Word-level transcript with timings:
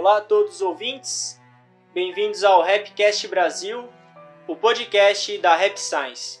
Olá 0.00 0.16
a 0.16 0.20
todos 0.22 0.54
os 0.54 0.60
ouvintes, 0.62 1.38
bem-vindos 1.92 2.42
ao 2.42 2.62
Rapcast 2.62 3.28
Brasil, 3.28 3.86
o 4.48 4.56
podcast 4.56 5.36
da 5.36 5.54
Rap 5.54 5.76
Science. 5.76 6.40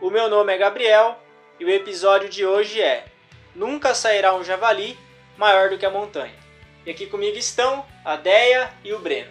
O 0.00 0.10
meu 0.10 0.28
nome 0.28 0.52
é 0.52 0.58
Gabriel 0.58 1.16
e 1.60 1.64
o 1.64 1.70
episódio 1.70 2.28
de 2.28 2.44
hoje 2.44 2.82
é 2.82 3.06
Nunca 3.54 3.94
sairá 3.94 4.34
um 4.34 4.42
javali 4.42 4.98
maior 5.36 5.70
do 5.70 5.78
que 5.78 5.86
a 5.86 5.90
montanha. 5.90 6.34
E 6.84 6.90
aqui 6.90 7.06
comigo 7.06 7.38
estão 7.38 7.86
a 8.04 8.16
Deia 8.16 8.74
e 8.82 8.92
o 8.92 8.98
Breno. 8.98 9.30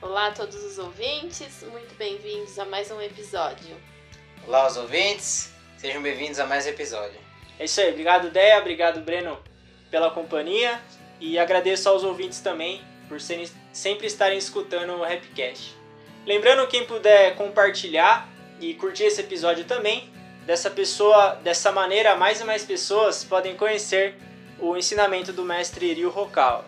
Olá 0.00 0.26
a 0.26 0.32
todos 0.32 0.64
os 0.64 0.78
ouvintes, 0.78 1.62
muito 1.70 1.94
bem-vindos 1.94 2.58
a 2.58 2.64
mais 2.64 2.90
um 2.90 3.00
episódio. 3.00 3.80
Olá 4.48 4.64
aos 4.64 4.76
ouvintes, 4.76 5.54
sejam 5.76 6.02
bem-vindos 6.02 6.40
a 6.40 6.46
mais 6.46 6.66
um 6.66 6.70
episódio. 6.70 7.20
É 7.56 7.66
isso 7.66 7.80
aí, 7.80 7.90
obrigado 7.90 8.30
Deia, 8.30 8.58
obrigado 8.58 9.00
Breno 9.00 9.40
pela 9.92 10.10
companhia 10.10 10.82
e 11.22 11.38
agradeço 11.38 11.88
aos 11.88 12.02
ouvintes 12.02 12.40
também 12.40 12.80
por 13.08 13.20
serem, 13.20 13.48
sempre 13.72 14.08
estarem 14.08 14.36
escutando 14.36 14.92
o 14.94 15.02
Rapcast. 15.02 15.76
Lembrando 16.26 16.66
quem 16.66 16.84
puder 16.84 17.36
compartilhar 17.36 18.28
e 18.60 18.74
curtir 18.74 19.04
esse 19.04 19.20
episódio 19.20 19.64
também, 19.64 20.10
dessa 20.44 20.68
pessoa, 20.68 21.36
dessa 21.36 21.70
maneira 21.70 22.16
mais 22.16 22.40
e 22.40 22.44
mais 22.44 22.64
pessoas 22.64 23.22
podem 23.22 23.56
conhecer 23.56 24.16
o 24.58 24.76
ensinamento 24.76 25.32
do 25.32 25.44
mestre 25.44 25.94
Ryu 25.94 26.12
Hokawa. 26.14 26.64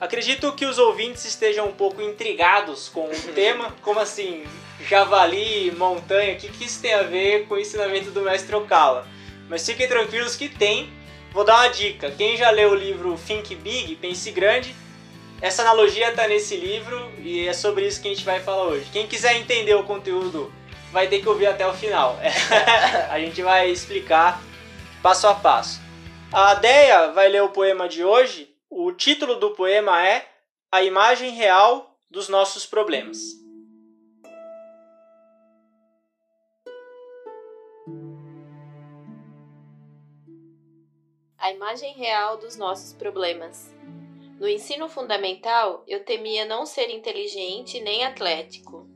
Acredito 0.00 0.52
que 0.54 0.64
os 0.64 0.78
ouvintes 0.78 1.24
estejam 1.26 1.68
um 1.68 1.72
pouco 1.72 2.00
intrigados 2.00 2.88
com 2.88 3.06
o 3.06 3.22
tema, 3.34 3.70
como 3.82 4.00
assim, 4.00 4.44
javali, 4.88 5.70
montanha, 5.72 6.34
o 6.34 6.36
que, 6.38 6.48
que 6.48 6.64
isso 6.64 6.80
tem 6.80 6.94
a 6.94 7.02
ver 7.02 7.46
com 7.46 7.54
o 7.54 7.60
ensinamento 7.60 8.10
do 8.10 8.22
mestre 8.22 8.56
Okawa? 8.56 9.06
Mas 9.46 9.66
fiquem 9.66 9.86
tranquilos 9.86 10.36
que 10.36 10.48
tem. 10.48 10.90
Vou 11.34 11.42
dar 11.42 11.56
uma 11.56 11.68
dica. 11.68 12.12
Quem 12.12 12.36
já 12.36 12.48
leu 12.50 12.70
o 12.70 12.74
livro 12.76 13.18
Think 13.26 13.56
Big, 13.56 13.96
Pense 13.96 14.30
Grande, 14.30 14.72
essa 15.42 15.62
analogia 15.62 16.10
está 16.10 16.28
nesse 16.28 16.56
livro 16.56 17.10
e 17.18 17.48
é 17.48 17.52
sobre 17.52 17.84
isso 17.88 18.00
que 18.00 18.06
a 18.06 18.14
gente 18.14 18.24
vai 18.24 18.38
falar 18.38 18.66
hoje. 18.66 18.88
Quem 18.92 19.08
quiser 19.08 19.34
entender 19.34 19.74
o 19.74 19.82
conteúdo 19.82 20.54
vai 20.92 21.08
ter 21.08 21.20
que 21.20 21.28
ouvir 21.28 21.46
até 21.46 21.66
o 21.66 21.74
final. 21.74 22.16
a 23.10 23.18
gente 23.18 23.42
vai 23.42 23.68
explicar 23.68 24.40
passo 25.02 25.26
a 25.26 25.34
passo. 25.34 25.80
A 26.32 26.54
Deia 26.54 27.08
vai 27.08 27.28
ler 27.28 27.42
o 27.42 27.48
poema 27.48 27.88
de 27.88 28.04
hoje. 28.04 28.48
O 28.70 28.92
título 28.92 29.34
do 29.34 29.50
poema 29.50 30.06
é 30.06 30.24
A 30.70 30.84
Imagem 30.84 31.32
Real 31.32 31.98
dos 32.08 32.28
Nossos 32.28 32.64
Problemas. 32.64 33.43
A 41.44 41.50
imagem 41.50 41.92
real 41.92 42.38
dos 42.38 42.56
nossos 42.56 42.94
problemas. 42.94 43.70
No 44.40 44.48
ensino 44.48 44.88
fundamental, 44.88 45.84
eu 45.86 46.02
temia 46.02 46.46
não 46.46 46.64
ser 46.64 46.88
inteligente 46.88 47.82
nem 47.82 48.02
atlético. 48.02 48.88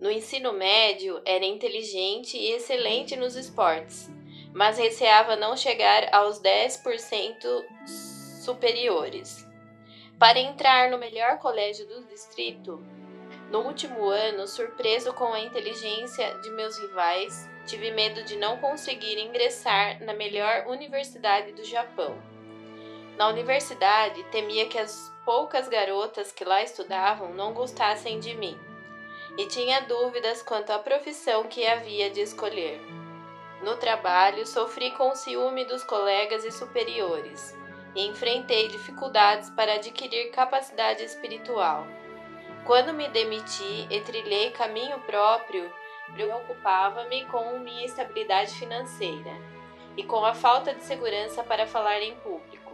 No 0.00 0.08
ensino 0.08 0.52
médio, 0.52 1.20
era 1.24 1.44
inteligente 1.44 2.38
e 2.38 2.52
excelente 2.52 3.16
nos 3.16 3.34
esportes, 3.34 4.08
mas 4.54 4.78
receava 4.78 5.34
não 5.34 5.56
chegar 5.56 6.14
aos 6.14 6.40
10% 6.40 7.64
superiores. 8.40 9.44
Para 10.16 10.38
entrar 10.38 10.92
no 10.92 10.98
melhor 10.98 11.40
colégio 11.40 11.88
do 11.88 12.04
distrito, 12.04 12.80
no 13.50 13.60
último 13.60 14.08
ano, 14.08 14.46
surpreso 14.46 15.12
com 15.12 15.32
a 15.32 15.40
inteligência 15.40 16.34
de 16.40 16.50
meus 16.50 16.78
rivais, 16.78 17.48
tive 17.64 17.90
medo 17.90 18.24
de 18.24 18.36
não 18.36 18.56
conseguir 18.58 19.18
ingressar 19.18 20.02
na 20.02 20.12
melhor 20.12 20.66
universidade 20.66 21.52
do 21.52 21.64
Japão. 21.64 22.20
Na 23.16 23.28
universidade, 23.28 24.22
temia 24.24 24.66
que 24.66 24.78
as 24.78 25.12
poucas 25.24 25.68
garotas 25.68 26.32
que 26.32 26.44
lá 26.44 26.62
estudavam 26.62 27.32
não 27.34 27.54
gostassem 27.54 28.18
de 28.18 28.34
mim, 28.34 28.58
e 29.38 29.46
tinha 29.46 29.80
dúvidas 29.82 30.42
quanto 30.42 30.70
à 30.70 30.78
profissão 30.78 31.44
que 31.44 31.66
havia 31.66 32.10
de 32.10 32.20
escolher. 32.20 32.80
No 33.62 33.76
trabalho, 33.76 34.46
sofri 34.46 34.90
com 34.90 35.10
o 35.10 35.16
ciúme 35.16 35.64
dos 35.64 35.82
colegas 35.84 36.44
e 36.44 36.50
superiores, 36.50 37.56
e 37.94 38.06
enfrentei 38.06 38.68
dificuldades 38.68 39.48
para 39.50 39.74
adquirir 39.74 40.30
capacidade 40.30 41.02
espiritual. 41.02 41.86
Quando 42.66 42.92
me 42.92 43.06
demiti 43.06 43.86
e 43.88 44.00
trilhei 44.00 44.50
caminho 44.50 44.98
próprio, 45.02 45.72
preocupava-me 46.12 47.24
com 47.26 47.60
minha 47.60 47.86
estabilidade 47.86 48.54
financeira 48.54 49.30
e 49.96 50.02
com 50.02 50.24
a 50.24 50.34
falta 50.34 50.74
de 50.74 50.82
segurança 50.82 51.44
para 51.44 51.64
falar 51.64 52.02
em 52.02 52.16
público. 52.16 52.72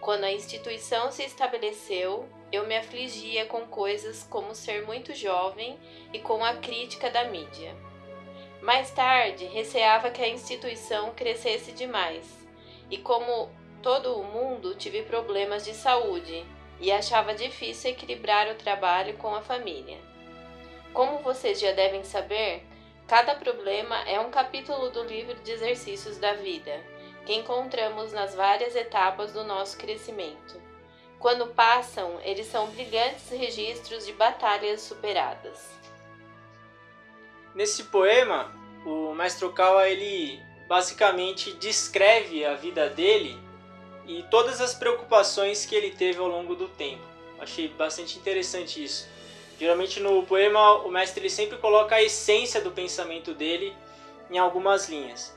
Quando 0.00 0.24
a 0.24 0.32
instituição 0.32 1.12
se 1.12 1.22
estabeleceu, 1.22 2.26
eu 2.50 2.66
me 2.66 2.74
afligia 2.74 3.44
com 3.44 3.66
coisas 3.66 4.22
como 4.22 4.54
ser 4.54 4.86
muito 4.86 5.14
jovem 5.14 5.78
e 6.14 6.18
com 6.18 6.42
a 6.42 6.54
crítica 6.54 7.10
da 7.10 7.24
mídia. 7.24 7.76
Mais 8.62 8.90
tarde, 8.90 9.44
receava 9.44 10.08
que 10.08 10.22
a 10.22 10.28
instituição 10.28 11.12
crescesse 11.12 11.72
demais, 11.72 12.48
e 12.90 12.96
como 12.96 13.50
todo 13.82 14.18
o 14.18 14.24
mundo, 14.24 14.74
tive 14.76 15.02
problemas 15.02 15.62
de 15.62 15.74
saúde 15.74 16.42
e 16.80 16.90
achava 16.90 17.34
difícil 17.34 17.90
equilibrar 17.90 18.48
o 18.48 18.54
trabalho 18.54 19.16
com 19.18 19.34
a 19.34 19.42
família. 19.42 19.98
Como 20.92 21.18
vocês 21.18 21.60
já 21.60 21.72
devem 21.72 22.02
saber, 22.02 22.66
cada 23.06 23.34
problema 23.34 23.96
é 24.08 24.18
um 24.18 24.30
capítulo 24.30 24.90
do 24.90 25.04
livro 25.04 25.34
de 25.42 25.52
exercícios 25.52 26.16
da 26.16 26.34
vida, 26.34 26.80
que 27.26 27.34
encontramos 27.34 28.12
nas 28.12 28.34
várias 28.34 28.74
etapas 28.74 29.32
do 29.32 29.44
nosso 29.44 29.76
crescimento. 29.76 30.60
Quando 31.18 31.48
passam, 31.48 32.18
eles 32.22 32.46
são 32.46 32.66
brilhantes 32.68 33.28
registros 33.30 34.06
de 34.06 34.12
batalhas 34.14 34.80
superadas. 34.80 35.68
Nesse 37.54 37.84
poema, 37.84 38.54
o 38.86 39.12
Mestre 39.12 39.44
Okawa 39.44 39.88
ele 39.88 40.40
basicamente 40.66 41.52
descreve 41.52 42.44
a 42.44 42.54
vida 42.54 42.88
dele 42.88 43.38
e 44.06 44.22
todas 44.30 44.60
as 44.60 44.74
preocupações 44.74 45.64
que 45.66 45.74
ele 45.74 45.90
teve 45.90 46.18
ao 46.18 46.28
longo 46.28 46.54
do 46.54 46.68
tempo. 46.68 47.02
Achei 47.38 47.68
bastante 47.68 48.18
interessante 48.18 48.82
isso. 48.82 49.08
Geralmente 49.58 50.00
no 50.00 50.22
poema 50.24 50.74
o 50.82 50.90
mestre 50.90 51.20
ele 51.22 51.30
sempre 51.30 51.58
coloca 51.58 51.94
a 51.94 52.02
essência 52.02 52.60
do 52.60 52.70
pensamento 52.70 53.34
dele 53.34 53.74
em 54.30 54.38
algumas 54.38 54.88
linhas. 54.88 55.36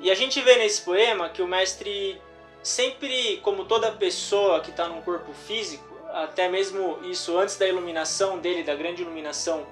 E 0.00 0.10
a 0.10 0.14
gente 0.14 0.40
vê 0.40 0.56
nesse 0.56 0.82
poema 0.82 1.28
que 1.28 1.42
o 1.42 1.46
mestre 1.46 2.20
sempre, 2.62 3.38
como 3.38 3.64
toda 3.64 3.92
pessoa 3.92 4.60
que 4.60 4.70
está 4.70 4.88
num 4.88 5.00
corpo 5.02 5.32
físico, 5.32 5.84
até 6.12 6.48
mesmo 6.48 6.98
isso 7.04 7.36
antes 7.38 7.56
da 7.56 7.66
iluminação 7.66 8.38
dele, 8.38 8.62
da 8.62 8.74
grande 8.74 9.02
iluminação 9.02 9.66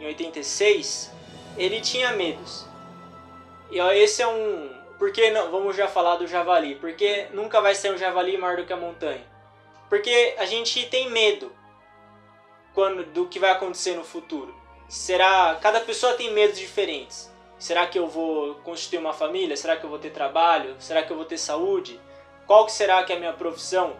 em 0.00 0.06
86, 0.06 1.10
ele 1.56 1.80
tinha 1.80 2.12
medos. 2.12 2.66
E 3.70 3.78
esse 3.78 4.22
é 4.22 4.28
um. 4.28 4.75
Porque 4.98 5.30
não, 5.30 5.50
vamos 5.50 5.76
já 5.76 5.88
falar 5.88 6.16
do 6.16 6.26
javali. 6.26 6.76
Porque 6.76 7.26
nunca 7.32 7.60
vai 7.60 7.74
ser 7.74 7.92
um 7.92 7.98
javali 7.98 8.36
maior 8.36 8.56
do 8.56 8.64
que 8.64 8.72
a 8.72 8.76
montanha. 8.76 9.24
Porque 9.88 10.34
a 10.38 10.46
gente 10.46 10.84
tem 10.86 11.10
medo 11.10 11.52
quando 12.74 13.04
do 13.04 13.26
que 13.26 13.38
vai 13.38 13.50
acontecer 13.50 13.94
no 13.94 14.04
futuro. 14.04 14.54
Será, 14.88 15.58
cada 15.60 15.80
pessoa 15.80 16.14
tem 16.14 16.32
medos 16.32 16.58
diferentes. 16.58 17.30
Será 17.58 17.86
que 17.86 17.98
eu 17.98 18.06
vou 18.06 18.56
constituir 18.56 18.98
uma 18.98 19.12
família? 19.12 19.56
Será 19.56 19.76
que 19.76 19.84
eu 19.84 19.90
vou 19.90 19.98
ter 19.98 20.10
trabalho? 20.10 20.76
Será 20.78 21.02
que 21.02 21.10
eu 21.10 21.16
vou 21.16 21.24
ter 21.24 21.38
saúde? 21.38 21.98
Qual 22.46 22.66
que 22.66 22.72
será 22.72 23.02
que 23.02 23.12
é 23.12 23.16
a 23.16 23.18
minha 23.18 23.32
profissão? 23.32 23.96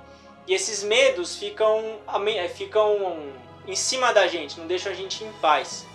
E 0.47 0.55
esses 0.55 0.83
medos 0.83 1.37
ficam, 1.37 1.99
ficam 2.55 3.33
em 3.67 3.75
cima 3.75 4.13
da 4.13 4.29
gente, 4.29 4.59
não 4.61 4.67
deixam 4.67 4.93
a 4.93 4.95
gente 4.95 5.25
em 5.25 5.33
paz. 5.35 5.87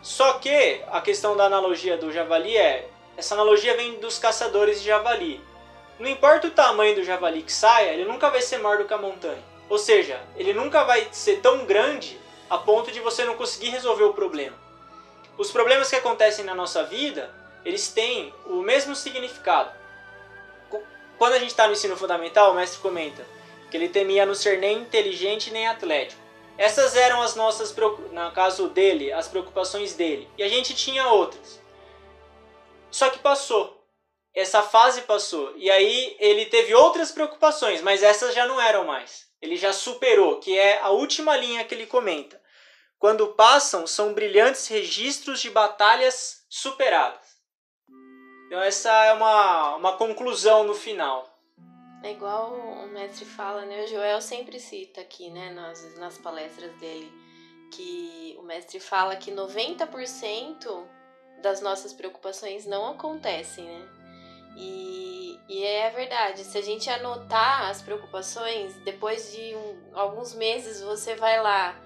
Só 0.00 0.34
que 0.34 0.80
a 0.90 1.00
questão 1.00 1.36
da 1.36 1.44
analogia 1.44 1.98
do 1.98 2.10
javali 2.10 2.56
é, 2.56 2.88
essa 3.18 3.34
analogia 3.34 3.76
vem 3.76 3.98
dos 3.98 4.16
caçadores 4.16 4.80
de 4.80 4.86
javali. 4.86 5.40
Não 5.98 6.08
importa 6.08 6.46
o 6.46 6.52
tamanho 6.52 6.94
do 6.94 7.02
javali 7.02 7.42
que 7.42 7.52
saia, 7.52 7.90
ele 7.90 8.04
nunca 8.04 8.30
vai 8.30 8.40
ser 8.40 8.58
maior 8.58 8.78
do 8.78 8.84
que 8.84 8.94
a 8.94 8.98
montanha. 8.98 9.42
Ou 9.68 9.76
seja, 9.76 10.22
ele 10.36 10.54
nunca 10.54 10.84
vai 10.84 11.08
ser 11.10 11.40
tão 11.40 11.66
grande 11.66 12.16
a 12.48 12.56
ponto 12.56 12.92
de 12.92 13.00
você 13.00 13.24
não 13.24 13.34
conseguir 13.34 13.70
resolver 13.70 14.04
o 14.04 14.14
problema. 14.14 14.56
Os 15.36 15.50
problemas 15.50 15.90
que 15.90 15.96
acontecem 15.96 16.44
na 16.44 16.54
nossa 16.54 16.84
vida, 16.84 17.28
eles 17.64 17.88
têm 17.88 18.32
o 18.46 18.62
mesmo 18.62 18.94
significado. 18.94 19.72
Quando 21.18 21.32
a 21.32 21.38
gente 21.40 21.50
está 21.50 21.66
no 21.66 21.72
ensino 21.72 21.96
fundamental, 21.96 22.52
o 22.52 22.54
mestre 22.54 22.78
comenta 22.78 23.26
que 23.68 23.76
ele 23.76 23.88
temia 23.88 24.24
não 24.24 24.34
ser 24.34 24.58
nem 24.58 24.78
inteligente 24.78 25.50
nem 25.50 25.66
atlético. 25.66 26.22
Essas 26.56 26.94
eram 26.94 27.20
as 27.20 27.34
nossas, 27.34 27.74
no 28.12 28.30
caso 28.30 28.68
dele, 28.68 29.12
as 29.12 29.26
preocupações 29.26 29.94
dele. 29.94 30.28
E 30.38 30.44
a 30.44 30.48
gente 30.48 30.72
tinha 30.72 31.08
outras. 31.08 31.60
Só 32.90 33.10
que 33.10 33.18
passou. 33.18 33.78
Essa 34.34 34.62
fase 34.62 35.02
passou. 35.02 35.52
E 35.56 35.70
aí 35.70 36.16
ele 36.18 36.46
teve 36.46 36.74
outras 36.74 37.10
preocupações, 37.10 37.80
mas 37.82 38.02
essas 38.02 38.34
já 38.34 38.46
não 38.46 38.60
eram 38.60 38.84
mais. 38.84 39.26
Ele 39.40 39.56
já 39.56 39.72
superou, 39.72 40.38
que 40.40 40.58
é 40.58 40.80
a 40.80 40.90
última 40.90 41.36
linha 41.36 41.64
que 41.64 41.74
ele 41.74 41.86
comenta. 41.86 42.40
Quando 42.98 43.34
passam, 43.34 43.86
são 43.86 44.12
brilhantes 44.12 44.66
registros 44.66 45.40
de 45.40 45.50
batalhas 45.50 46.44
superadas. 46.48 47.38
Então 48.46 48.60
essa 48.60 48.90
é 49.04 49.12
uma, 49.12 49.76
uma 49.76 49.96
conclusão 49.96 50.64
no 50.64 50.74
final. 50.74 51.28
É 52.02 52.12
igual 52.12 52.54
o 52.54 52.86
mestre 52.88 53.24
fala, 53.24 53.64
né? 53.64 53.84
O 53.84 53.86
Joel 53.86 54.20
sempre 54.20 54.58
cita 54.58 55.00
aqui, 55.00 55.30
né, 55.30 55.50
nas, 55.50 55.98
nas 55.98 56.16
palestras 56.16 56.72
dele, 56.76 57.12
que 57.72 58.36
o 58.38 58.42
mestre 58.42 58.78
fala 58.80 59.16
que 59.16 59.32
90% 59.32 60.86
das 61.42 61.60
nossas 61.60 61.92
preocupações 61.92 62.66
não 62.66 62.88
acontecem, 62.88 63.64
né? 63.64 63.88
E, 64.56 65.38
e 65.48 65.64
é 65.64 65.90
verdade, 65.90 66.42
se 66.42 66.58
a 66.58 66.62
gente 66.62 66.90
anotar 66.90 67.70
as 67.70 67.80
preocupações, 67.80 68.74
depois 68.84 69.32
de 69.32 69.54
um, 69.54 69.90
alguns 69.94 70.34
meses 70.34 70.82
você 70.82 71.14
vai 71.14 71.40
lá 71.40 71.76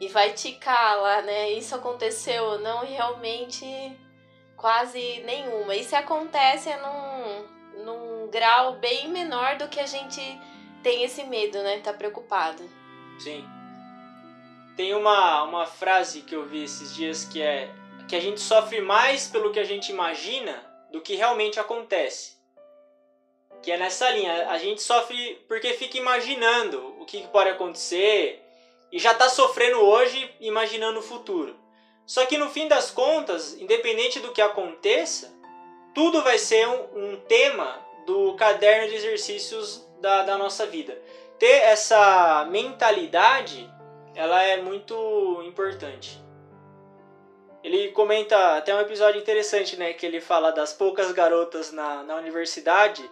e 0.00 0.08
vai 0.08 0.32
ticar 0.32 1.00
lá, 1.00 1.22
né? 1.22 1.50
Isso 1.52 1.74
aconteceu 1.74 2.44
ou 2.44 2.58
não, 2.58 2.84
realmente 2.84 3.66
quase 4.56 5.20
nenhuma. 5.26 5.74
E 5.74 5.84
se 5.84 5.94
acontece 5.94 6.70
é 6.70 6.76
num, 6.78 7.84
num 7.84 8.30
grau 8.30 8.74
bem 8.74 9.08
menor 9.08 9.56
do 9.56 9.68
que 9.68 9.78
a 9.78 9.86
gente 9.86 10.20
tem 10.82 11.02
esse 11.04 11.24
medo, 11.24 11.62
né? 11.62 11.80
Tá 11.80 11.92
preocupado. 11.92 12.62
Sim. 13.18 13.44
Tem 14.76 14.94
uma, 14.94 15.42
uma 15.42 15.66
frase 15.66 16.20
que 16.20 16.34
eu 16.34 16.46
vi 16.46 16.64
esses 16.64 16.94
dias 16.94 17.24
que 17.24 17.40
é 17.40 17.70
que 18.08 18.14
a 18.14 18.20
gente 18.20 18.40
sofre 18.40 18.80
mais 18.80 19.28
pelo 19.28 19.52
que 19.52 19.58
a 19.58 19.64
gente 19.64 19.90
imagina 19.90 20.64
do 20.90 21.00
que 21.00 21.16
realmente 21.16 21.58
acontece. 21.58 22.36
Que 23.62 23.72
é 23.72 23.76
nessa 23.76 24.10
linha, 24.10 24.48
a 24.48 24.58
gente 24.58 24.80
sofre 24.80 25.44
porque 25.48 25.72
fica 25.72 25.98
imaginando 25.98 26.96
o 27.00 27.04
que 27.04 27.26
pode 27.28 27.50
acontecer 27.50 28.42
e 28.92 28.98
já 28.98 29.12
está 29.12 29.28
sofrendo 29.28 29.80
hoje 29.80 30.30
imaginando 30.40 31.00
o 31.00 31.02
futuro. 31.02 31.56
Só 32.06 32.24
que 32.24 32.38
no 32.38 32.48
fim 32.48 32.68
das 32.68 32.90
contas, 32.90 33.54
independente 33.54 34.20
do 34.20 34.32
que 34.32 34.40
aconteça, 34.40 35.34
tudo 35.92 36.22
vai 36.22 36.38
ser 36.38 36.68
um, 36.68 37.12
um 37.12 37.16
tema 37.20 37.84
do 38.06 38.34
caderno 38.34 38.88
de 38.88 38.94
exercícios 38.94 39.84
da, 40.00 40.22
da 40.22 40.38
nossa 40.38 40.64
vida. 40.66 40.96
Ter 41.38 41.62
essa 41.62 42.46
mentalidade, 42.48 43.68
ela 44.14 44.40
é 44.42 44.58
muito 44.58 45.42
importante. 45.44 46.25
Ele 47.66 47.88
comenta 47.88 48.56
até 48.56 48.72
um 48.72 48.80
episódio 48.80 49.20
interessante, 49.20 49.74
né? 49.74 49.92
Que 49.92 50.06
ele 50.06 50.20
fala 50.20 50.52
das 50.52 50.72
poucas 50.72 51.10
garotas 51.10 51.72
na, 51.72 52.04
na 52.04 52.14
universidade. 52.14 53.02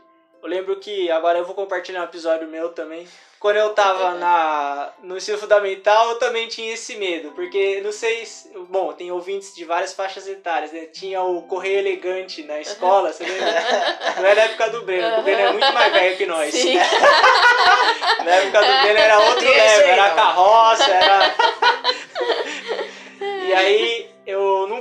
Eu 0.40 0.48
lembro 0.48 0.76
que 0.76 1.10
agora 1.10 1.40
eu 1.40 1.44
vou 1.44 1.56
compartilhar 1.56 2.02
um 2.02 2.04
episódio 2.04 2.46
meu 2.46 2.68
também. 2.68 3.04
Quando 3.40 3.56
eu 3.56 3.70
tava 3.70 4.14
na, 4.14 4.92
no 5.02 5.16
ensino 5.16 5.38
fundamental, 5.38 6.10
eu 6.10 6.20
também 6.20 6.46
tinha 6.46 6.72
esse 6.72 6.94
medo. 6.94 7.32
Porque, 7.32 7.80
não 7.82 7.90
sei. 7.90 8.24
Se, 8.24 8.48
bom, 8.70 8.92
tem 8.92 9.10
ouvintes 9.10 9.52
de 9.56 9.64
várias 9.64 9.92
faixas 9.92 10.28
etárias, 10.28 10.70
né? 10.70 10.86
Tinha 10.86 11.20
o 11.20 11.42
Correio 11.42 11.80
Elegante 11.80 12.44
na 12.44 12.60
escola, 12.60 13.12
você 13.12 13.24
lembra? 13.24 13.60
Não 14.22 14.24
é 14.24 14.34
da 14.36 14.42
época 14.42 14.70
do 14.70 14.82
Breno, 14.82 15.18
o 15.18 15.22
Breno 15.22 15.40
é 15.40 15.52
muito 15.52 15.72
mais 15.72 15.92
velho 15.92 16.16
que 16.16 16.26
nós. 16.26 16.54
Sim. 16.54 16.76
na 18.24 18.30
época 18.30 18.60
do 18.60 18.82
Breno 18.82 19.00
era 19.00 19.18
outro 19.18 19.48
level, 19.48 19.88
era 19.88 20.10
carroça, 20.10 20.90
era. 20.92 21.34
e 23.48 23.52
aí 23.52 24.03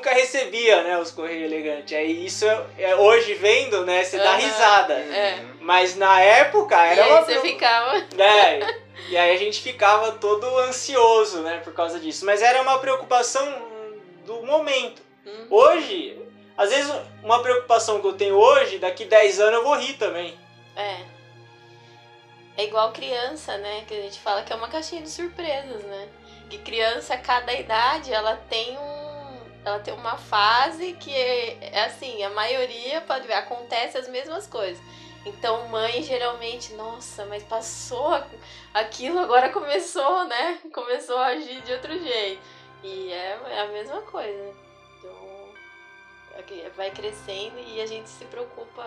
nunca 0.04 0.14
recebia, 0.14 0.84
né, 0.84 1.00
os 1.00 1.12
Correio 1.12 1.46
Elegante. 1.46 1.96
Aí 1.96 2.26
isso, 2.26 2.46
é, 2.78 2.94
hoje 2.96 3.36
vendo, 3.36 3.86
né, 3.86 4.04
você 4.04 4.18
dá 4.18 4.36
risada. 4.36 4.96
É. 4.96 5.42
Mas 5.62 5.96
na 5.96 6.20
época 6.20 6.76
era 6.76 7.02
e 7.02 7.04
aí 7.04 7.12
uma... 7.12 7.22
você 7.22 7.40
ficava. 7.40 7.98
É, 8.18 8.60
e 9.08 9.18
aí 9.18 9.34
a 9.34 9.38
gente 9.38 9.62
ficava 9.62 10.12
todo 10.14 10.46
ansioso, 10.60 11.40
né, 11.42 11.62
por 11.64 11.74
causa 11.74 12.00
disso. 12.00 12.26
Mas 12.26 12.42
era 12.42 12.62
uma 12.62 12.80
preocupação 12.80 13.66
do 14.26 14.44
momento. 14.44 15.02
Uhum. 15.26 15.48
Hoje, 15.50 16.20
às 16.58 16.70
vezes 16.70 16.94
uma 17.24 17.42
preocupação 17.42 18.02
que 18.02 18.08
eu 18.08 18.14
tenho 18.14 18.36
hoje, 18.36 18.80
daqui 18.80 19.06
10 19.06 19.40
anos 19.40 19.54
eu 19.54 19.64
vou 19.64 19.78
rir 19.78 19.94
também. 19.94 20.38
É. 20.76 20.98
É 22.58 22.66
igual 22.66 22.92
criança, 22.92 23.58
né? 23.58 23.84
Que 23.88 23.96
a 23.96 24.02
gente 24.02 24.20
fala 24.20 24.44
que 24.44 24.52
é 24.52 24.56
uma 24.56 24.68
caixinha 24.68 25.02
de 25.02 25.10
surpresas, 25.10 25.82
né? 25.84 26.10
Que 26.50 26.58
criança, 26.60 27.18
cada 27.18 27.52
idade, 27.54 28.14
ela 28.14 28.36
tem 28.48 28.78
um 28.78 28.93
ela 29.66 29.80
tem 29.80 29.94
uma 29.94 30.18
fase 30.18 30.94
que 30.94 31.14
é, 31.14 31.70
é 31.72 31.86
assim, 31.86 32.24
a 32.24 32.30
maioria 32.30 33.02
pode 33.02 33.28
ver, 33.28 33.34
acontece 33.34 33.98
as 33.98 34.08
mesmas 34.08 34.48
coisas. 34.48 34.84
Então, 35.26 35.68
mãe 35.70 36.04
geralmente, 36.04 36.74
nossa, 36.74 37.26
mas 37.26 37.44
passou 37.44 38.22
aquilo, 38.74 39.20
agora 39.20 39.50
começou, 39.50 40.26
né? 40.26 40.60
Começou 40.74 41.18
a 41.18 41.28
agir 41.28 41.62
de 41.62 41.72
outro 41.72 41.98
jeito. 41.98 42.42
E 42.84 43.12
é, 43.12 43.40
é 43.48 43.60
a 43.62 43.68
mesma 43.68 44.02
coisa. 44.02 44.54
Então, 45.00 45.54
é 46.38 46.70
vai 46.72 46.92
crescendo 46.92 47.58
e 47.60 47.80
a 47.80 47.86
gente 47.86 48.10
se 48.10 48.26
preocupa. 48.26 48.84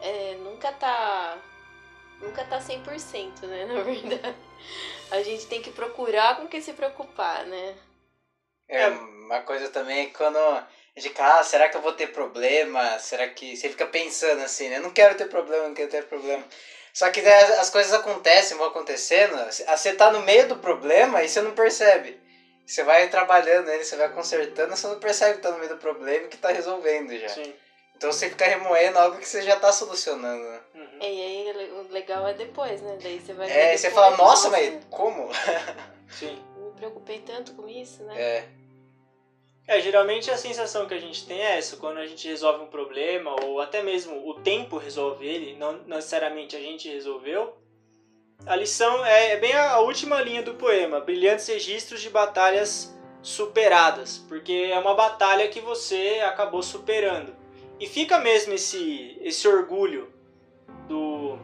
É, 0.00 0.36
nunca 0.42 0.70
tá. 0.72 1.38
Nunca 2.20 2.44
tá 2.44 2.58
100%, 2.58 3.46
né? 3.46 3.64
Na 3.72 3.82
verdade. 3.82 4.36
A 5.10 5.22
gente 5.22 5.46
tem 5.46 5.62
que 5.62 5.70
procurar 5.70 6.36
com 6.36 6.48
que 6.48 6.60
se 6.60 6.74
preocupar, 6.74 7.46
né? 7.46 7.74
É, 8.68 8.90
uma 9.24 9.40
coisa 9.40 9.68
também 9.68 10.06
é 10.06 10.06
quando 10.06 10.36
a 10.36 10.66
gente 10.96 11.14
fala, 11.14 11.40
ah, 11.40 11.44
será 11.44 11.68
que 11.68 11.76
eu 11.76 11.80
vou 11.80 11.92
ter 11.92 12.08
problema? 12.08 12.98
Será 12.98 13.26
que. 13.28 13.56
Você 13.56 13.68
fica 13.68 13.86
pensando 13.86 14.42
assim, 14.42 14.68
né? 14.68 14.76
Eu 14.76 14.82
não 14.82 14.90
quero 14.90 15.16
ter 15.16 15.28
problema, 15.28 15.68
não 15.68 15.74
quero 15.74 15.90
ter 15.90 16.04
problema. 16.04 16.44
Só 16.92 17.10
que 17.10 17.20
as 17.20 17.70
coisas 17.70 17.92
acontecem, 17.92 18.56
vão 18.56 18.68
acontecendo, 18.68 19.36
você 19.50 19.92
tá 19.94 20.12
no 20.12 20.20
meio 20.20 20.46
do 20.46 20.56
problema 20.56 21.24
e 21.24 21.28
você 21.28 21.40
não 21.40 21.50
percebe. 21.50 22.20
Você 22.64 22.84
vai 22.84 23.08
trabalhando 23.08 23.66
nele, 23.66 23.84
você 23.84 23.96
vai 23.96 24.08
consertando, 24.10 24.76
você 24.76 24.86
não 24.86 25.00
percebe 25.00 25.34
que 25.34 25.42
tá 25.42 25.50
no 25.50 25.58
meio 25.58 25.70
do 25.70 25.76
problema 25.76 26.26
e 26.26 26.28
que 26.28 26.36
tá 26.36 26.50
resolvendo 26.50 27.18
já. 27.18 27.28
Sim. 27.28 27.52
Então 27.96 28.12
você 28.12 28.28
fica 28.28 28.46
remoendo 28.46 28.98
algo 28.98 29.18
que 29.18 29.28
você 29.28 29.42
já 29.42 29.56
tá 29.56 29.72
solucionando. 29.72 30.44
Né? 30.44 30.60
Uhum. 30.74 30.98
E 31.00 31.04
aí 31.04 31.70
o 31.72 31.92
legal 31.92 32.28
é 32.28 32.34
depois, 32.34 32.80
né? 32.80 32.96
Daí 33.02 33.20
você 33.20 33.32
vai. 33.32 33.50
É, 33.50 33.70
ver 33.70 33.78
você 33.78 33.88
depois, 33.88 34.06
fala, 34.06 34.16
nossa, 34.16 34.50
mas 34.50 34.84
como? 34.88 35.30
Sim. 36.08 36.42
Me 36.56 36.70
preocupei 36.76 37.20
tanto 37.20 37.54
com 37.54 37.68
isso, 37.68 38.04
né? 38.04 38.20
É. 38.20 38.48
É, 39.66 39.80
geralmente 39.80 40.30
a 40.30 40.36
sensação 40.36 40.86
que 40.86 40.92
a 40.92 41.00
gente 41.00 41.26
tem 41.26 41.40
é 41.40 41.56
essa, 41.56 41.76
quando 41.76 41.96
a 41.96 42.06
gente 42.06 42.28
resolve 42.28 42.62
um 42.62 42.66
problema, 42.66 43.34
ou 43.42 43.60
até 43.60 43.82
mesmo 43.82 44.28
o 44.28 44.34
tempo 44.34 44.76
resolve 44.76 45.26
ele, 45.26 45.56
não 45.56 45.80
necessariamente 45.86 46.54
a 46.54 46.60
gente 46.60 46.88
resolveu. 46.88 47.56
A 48.44 48.54
lição 48.56 49.04
é, 49.06 49.30
é 49.30 49.36
bem 49.38 49.54
a 49.54 49.78
última 49.80 50.20
linha 50.20 50.42
do 50.42 50.54
poema, 50.54 51.00
brilhantes 51.00 51.46
registros 51.46 52.02
de 52.02 52.10
batalhas 52.10 52.94
superadas, 53.22 54.18
porque 54.28 54.68
é 54.70 54.78
uma 54.78 54.94
batalha 54.94 55.48
que 55.48 55.60
você 55.60 56.20
acabou 56.26 56.62
superando. 56.62 57.34
E 57.80 57.86
fica 57.86 58.18
mesmo 58.18 58.52
esse, 58.52 59.16
esse 59.22 59.48
orgulho 59.48 60.12
do, 60.86 61.38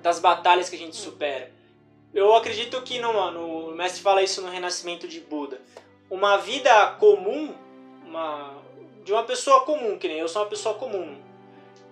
das 0.00 0.20
batalhas 0.20 0.68
que 0.68 0.76
a 0.76 0.78
gente 0.78 0.94
supera. 0.94 1.52
Eu 2.14 2.32
acredito 2.32 2.80
que 2.82 3.00
no, 3.00 3.12
no 3.32 3.70
o 3.70 3.74
mestre 3.74 4.00
fala 4.00 4.22
isso 4.22 4.40
no 4.40 4.48
Renascimento 4.48 5.08
de 5.08 5.18
Buda 5.18 5.60
uma 6.10 6.36
vida 6.36 6.86
comum, 6.98 7.54
uma, 8.04 8.54
de 9.04 9.12
uma 9.12 9.24
pessoa 9.24 9.64
comum, 9.64 9.98
que 9.98 10.08
nem 10.08 10.18
eu 10.18 10.28
sou 10.28 10.42
uma 10.42 10.48
pessoa 10.48 10.74
comum. 10.74 11.16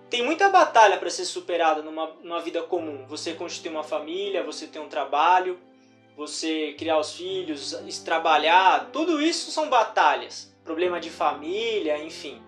Tem 0.09 0.23
muita 0.23 0.49
batalha 0.49 0.97
para 0.97 1.09
ser 1.09 1.25
superada 1.25 1.81
numa, 1.81 2.11
numa 2.21 2.39
vida 2.39 2.61
comum. 2.61 3.05
Você 3.07 3.33
constituir 3.33 3.71
uma 3.71 3.83
família, 3.83 4.43
você 4.43 4.67
ter 4.67 4.79
um 4.79 4.87
trabalho, 4.87 5.59
você 6.15 6.75
criar 6.77 6.99
os 6.99 7.13
filhos, 7.13 7.73
trabalhar, 8.05 8.89
tudo 8.91 9.21
isso 9.21 9.49
são 9.51 9.69
batalhas. 9.69 10.53
Problema 10.63 10.99
de 10.99 11.09
família, 11.09 11.97
enfim. 11.97 12.41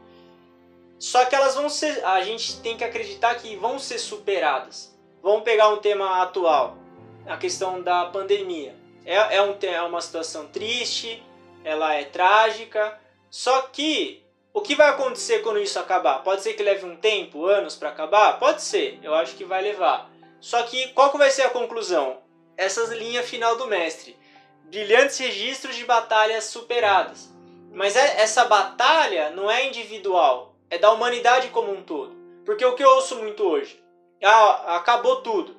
Só 0.99 1.25
que 1.25 1.35
elas 1.35 1.55
vão 1.55 1.67
ser, 1.69 2.03
a 2.05 2.21
gente 2.21 2.61
tem 2.61 2.77
que 2.77 2.83
acreditar 2.83 3.35
que 3.35 3.55
vão 3.55 3.77
ser 3.79 3.99
superadas. 3.99 4.95
Vamos 5.21 5.43
pegar 5.43 5.69
um 5.69 5.77
tema 5.77 6.21
atual, 6.21 6.77
a 7.25 7.35
questão 7.35 7.81
da 7.81 8.05
pandemia. 8.05 8.75
É, 9.03 9.37
é, 9.37 9.41
um, 9.41 9.55
é 9.61 9.81
uma 9.81 10.01
situação 10.01 10.47
triste, 10.47 11.21
ela 11.65 11.95
é 11.95 12.05
trágica. 12.05 12.97
Só 13.29 13.63
que 13.63 14.23
o 14.53 14.61
que 14.61 14.75
vai 14.75 14.87
acontecer 14.87 15.39
quando 15.39 15.59
isso 15.59 15.77
acabar? 15.77 16.23
Pode 16.23 16.41
ser 16.41 16.53
que 16.53 16.63
leve 16.63 16.85
um 16.85 16.95
tempo, 16.95 17.45
anos 17.45 17.75
para 17.75 17.89
acabar? 17.89 18.39
Pode 18.39 18.61
ser, 18.61 18.99
eu 19.03 19.13
acho 19.13 19.35
que 19.35 19.43
vai 19.43 19.61
levar. 19.61 20.09
Só 20.39 20.63
que 20.63 20.89
qual 20.89 21.11
que 21.11 21.17
vai 21.17 21.29
ser 21.29 21.41
a 21.41 21.49
conclusão? 21.49 22.19
Essa 22.55 22.81
linha 22.95 23.23
final 23.23 23.57
do 23.57 23.67
mestre. 23.67 24.17
Brilhantes 24.65 25.17
registros 25.17 25.75
de 25.75 25.83
batalhas 25.83 26.45
superadas. 26.45 27.29
Mas 27.73 27.97
é, 27.97 28.21
essa 28.21 28.45
batalha 28.45 29.31
não 29.31 29.51
é 29.51 29.65
individual, 29.67 30.55
é 30.69 30.77
da 30.77 30.91
humanidade 30.91 31.49
como 31.49 31.73
um 31.73 31.83
todo. 31.83 32.15
Porque 32.45 32.63
o 32.63 32.75
que 32.75 32.83
eu 32.83 32.89
ouço 32.91 33.17
muito 33.17 33.43
hoje? 33.43 33.83
Ah, 34.23 34.77
acabou 34.77 35.21
tudo. 35.21 35.57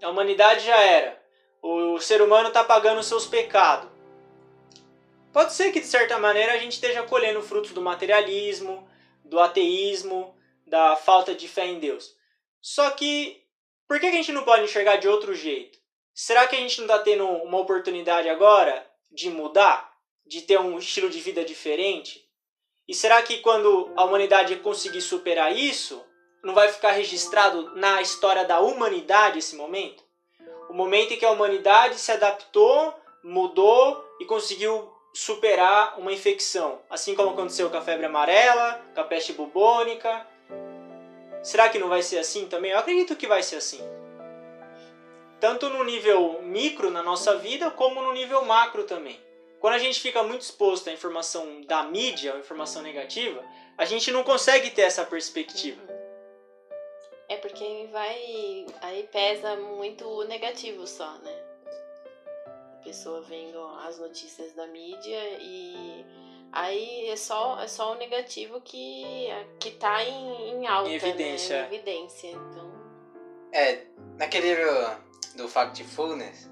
A 0.00 0.10
humanidade 0.10 0.64
já 0.64 0.78
era. 0.78 1.20
O 1.60 1.98
ser 1.98 2.22
humano 2.22 2.48
está 2.48 2.62
pagando 2.62 3.02
seus 3.02 3.26
pecados. 3.26 3.97
Pode 5.32 5.52
ser 5.52 5.72
que 5.72 5.80
de 5.80 5.86
certa 5.86 6.18
maneira 6.18 6.54
a 6.54 6.58
gente 6.58 6.72
esteja 6.72 7.02
colhendo 7.02 7.42
frutos 7.42 7.72
do 7.72 7.82
materialismo, 7.82 8.88
do 9.24 9.38
ateísmo, 9.38 10.34
da 10.66 10.96
falta 10.96 11.34
de 11.34 11.46
fé 11.46 11.66
em 11.66 11.78
Deus. 11.78 12.14
Só 12.60 12.90
que 12.90 13.42
por 13.86 14.00
que 14.00 14.06
a 14.06 14.12
gente 14.12 14.32
não 14.32 14.44
pode 14.44 14.64
enxergar 14.64 14.96
de 14.96 15.08
outro 15.08 15.34
jeito? 15.34 15.78
Será 16.14 16.46
que 16.46 16.56
a 16.56 16.58
gente 16.58 16.78
não 16.78 16.86
está 16.86 16.98
tendo 16.98 17.26
uma 17.26 17.58
oportunidade 17.58 18.28
agora 18.28 18.86
de 19.10 19.30
mudar? 19.30 19.92
De 20.26 20.42
ter 20.42 20.58
um 20.58 20.78
estilo 20.78 21.08
de 21.08 21.20
vida 21.20 21.44
diferente? 21.44 22.28
E 22.86 22.94
será 22.94 23.22
que 23.22 23.38
quando 23.38 23.92
a 23.96 24.04
humanidade 24.04 24.56
conseguir 24.56 25.00
superar 25.00 25.56
isso, 25.56 26.04
não 26.42 26.54
vai 26.54 26.68
ficar 26.70 26.92
registrado 26.92 27.74
na 27.76 28.02
história 28.02 28.44
da 28.44 28.60
humanidade 28.60 29.38
esse 29.38 29.56
momento? 29.56 30.02
O 30.68 30.74
momento 30.74 31.12
em 31.12 31.18
que 31.18 31.24
a 31.24 31.30
humanidade 31.30 31.98
se 31.98 32.12
adaptou, 32.12 32.94
mudou 33.22 34.04
e 34.20 34.24
conseguiu 34.24 34.97
superar 35.12 35.98
uma 35.98 36.12
infecção, 36.12 36.80
assim 36.88 37.14
como 37.14 37.30
aconteceu 37.30 37.70
com 37.70 37.76
a 37.76 37.82
febre 37.82 38.06
amarela, 38.06 38.80
com 38.94 39.00
a 39.00 39.04
peste 39.04 39.32
bubônica. 39.32 40.26
Será 41.42 41.68
que 41.68 41.78
não 41.78 41.88
vai 41.88 42.02
ser 42.02 42.18
assim 42.18 42.46
também? 42.46 42.72
Eu 42.72 42.78
acredito 42.78 43.16
que 43.16 43.26
vai 43.26 43.42
ser 43.42 43.56
assim. 43.56 43.80
Tanto 45.40 45.68
no 45.68 45.84
nível 45.84 46.42
micro 46.42 46.90
na 46.90 47.02
nossa 47.02 47.36
vida, 47.36 47.70
como 47.70 48.02
no 48.02 48.12
nível 48.12 48.44
macro 48.44 48.84
também. 48.84 49.18
Quando 49.60 49.74
a 49.74 49.78
gente 49.78 50.00
fica 50.00 50.22
muito 50.22 50.42
exposto 50.42 50.88
à 50.88 50.92
informação 50.92 51.62
da 51.62 51.82
mídia, 51.82 52.34
à 52.34 52.38
informação 52.38 52.82
negativa, 52.82 53.42
a 53.76 53.84
gente 53.84 54.10
não 54.10 54.22
consegue 54.22 54.70
ter 54.70 54.82
essa 54.82 55.04
perspectiva. 55.04 55.80
É 57.28 57.36
porque 57.36 57.88
vai. 57.92 58.66
Aí 58.82 59.08
pesa 59.12 59.56
muito 59.56 60.06
o 60.08 60.24
negativo 60.24 60.86
só, 60.86 61.12
né? 61.18 61.47
Pessoa 62.88 63.20
vendo 63.20 63.60
as 63.86 63.98
notícias 63.98 64.54
da 64.54 64.66
mídia 64.66 65.20
e 65.42 66.06
aí 66.50 67.10
é 67.10 67.16
só, 67.16 67.60
é 67.60 67.68
só 67.68 67.92
o 67.92 67.96
negativo 67.96 68.62
que, 68.62 69.28
que 69.60 69.72
tá 69.72 70.02
em, 70.02 70.52
em 70.54 70.66
alta, 70.66 70.88
Em 70.88 70.94
evidência. 70.94 71.56
né? 71.60 71.68
Em 71.70 71.74
evidência. 71.74 72.30
Então. 72.30 72.72
É, 73.52 73.82
naquele 74.16 74.54
livro 74.54 74.72
do 75.36 75.46
Factfulness, 75.50 76.48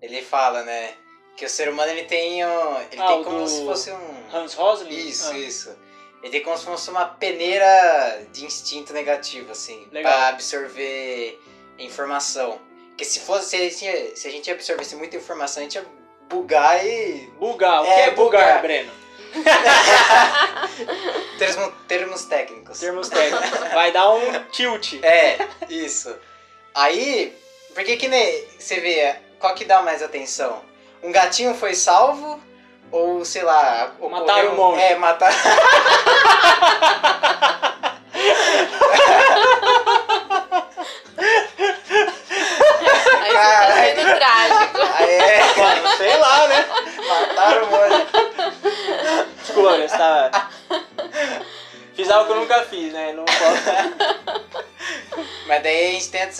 ele 0.00 0.22
fala, 0.22 0.62
né, 0.62 0.94
que 1.36 1.44
o 1.44 1.48
ser 1.50 1.68
humano 1.68 1.90
ele 1.90 2.04
tem, 2.04 2.46
um, 2.46 2.80
ele 2.92 3.02
Ah, 3.02 3.08
tem 3.08 3.24
como 3.24 3.44
se 3.48 3.64
fosse 3.64 3.90
um... 3.90 4.24
Hans 4.32 4.54
Rosling? 4.54 4.90
Isso, 4.96 5.28
Ah. 5.32 5.38
isso. 5.38 5.76
Ele 6.22 6.30
tem 6.30 6.42
como 6.44 6.56
se 6.56 6.64
fosse 6.66 6.88
uma 6.88 7.04
peneira 7.04 8.24
de 8.32 8.44
instinto 8.44 8.92
negativo, 8.92 9.50
assim, 9.50 9.88
Legal. 9.90 10.12
pra 10.12 10.28
absorver 10.28 11.36
informação. 11.80 12.60
Porque 12.98 13.04
se 13.08 13.20
fosse, 13.20 13.70
se, 13.70 13.86
a 13.86 13.92
gente- 13.92 14.18
se 14.18 14.26
a 14.26 14.30
gente 14.32 14.50
absorvesse 14.50 14.96
muita 14.96 15.16
informação, 15.16 15.60
a 15.60 15.62
gente 15.62 15.76
ia 15.76 15.86
bugar 16.28 16.84
e... 16.84 17.30
Bugar. 17.38 17.82
O 17.82 17.84
que 17.84 17.90
É, 17.92 18.00
é 18.00 18.10
bugar, 18.10 18.42
bugar. 18.42 18.60
Breno? 18.62 18.90
termos, 21.38 21.72
termos 21.86 22.24
técnicos. 22.24 22.80
Termos 22.80 23.08
técnicos. 23.08 23.50
Vai 23.72 23.92
dar 23.92 24.10
um 24.10 24.42
tilt. 24.50 24.94
É, 25.00 25.38
isso. 25.68 26.12
Aí, 26.74 27.32
por 27.72 27.84
que 27.84 28.08
nem, 28.08 28.44
você 28.58 28.80
vê, 28.80 29.14
qual 29.38 29.54
que 29.54 29.64
dá 29.64 29.80
mais 29.80 30.02
atenção? 30.02 30.60
Um 31.00 31.12
gatinho 31.12 31.54
foi 31.54 31.76
salvo 31.76 32.42
ou, 32.90 33.24
sei 33.24 33.44
lá... 33.44 33.92
Mataram 34.10 34.48
o 34.48 34.52
um- 34.54 34.56
monge. 34.56 34.82
É, 34.82 34.96
mataram... 34.96 35.36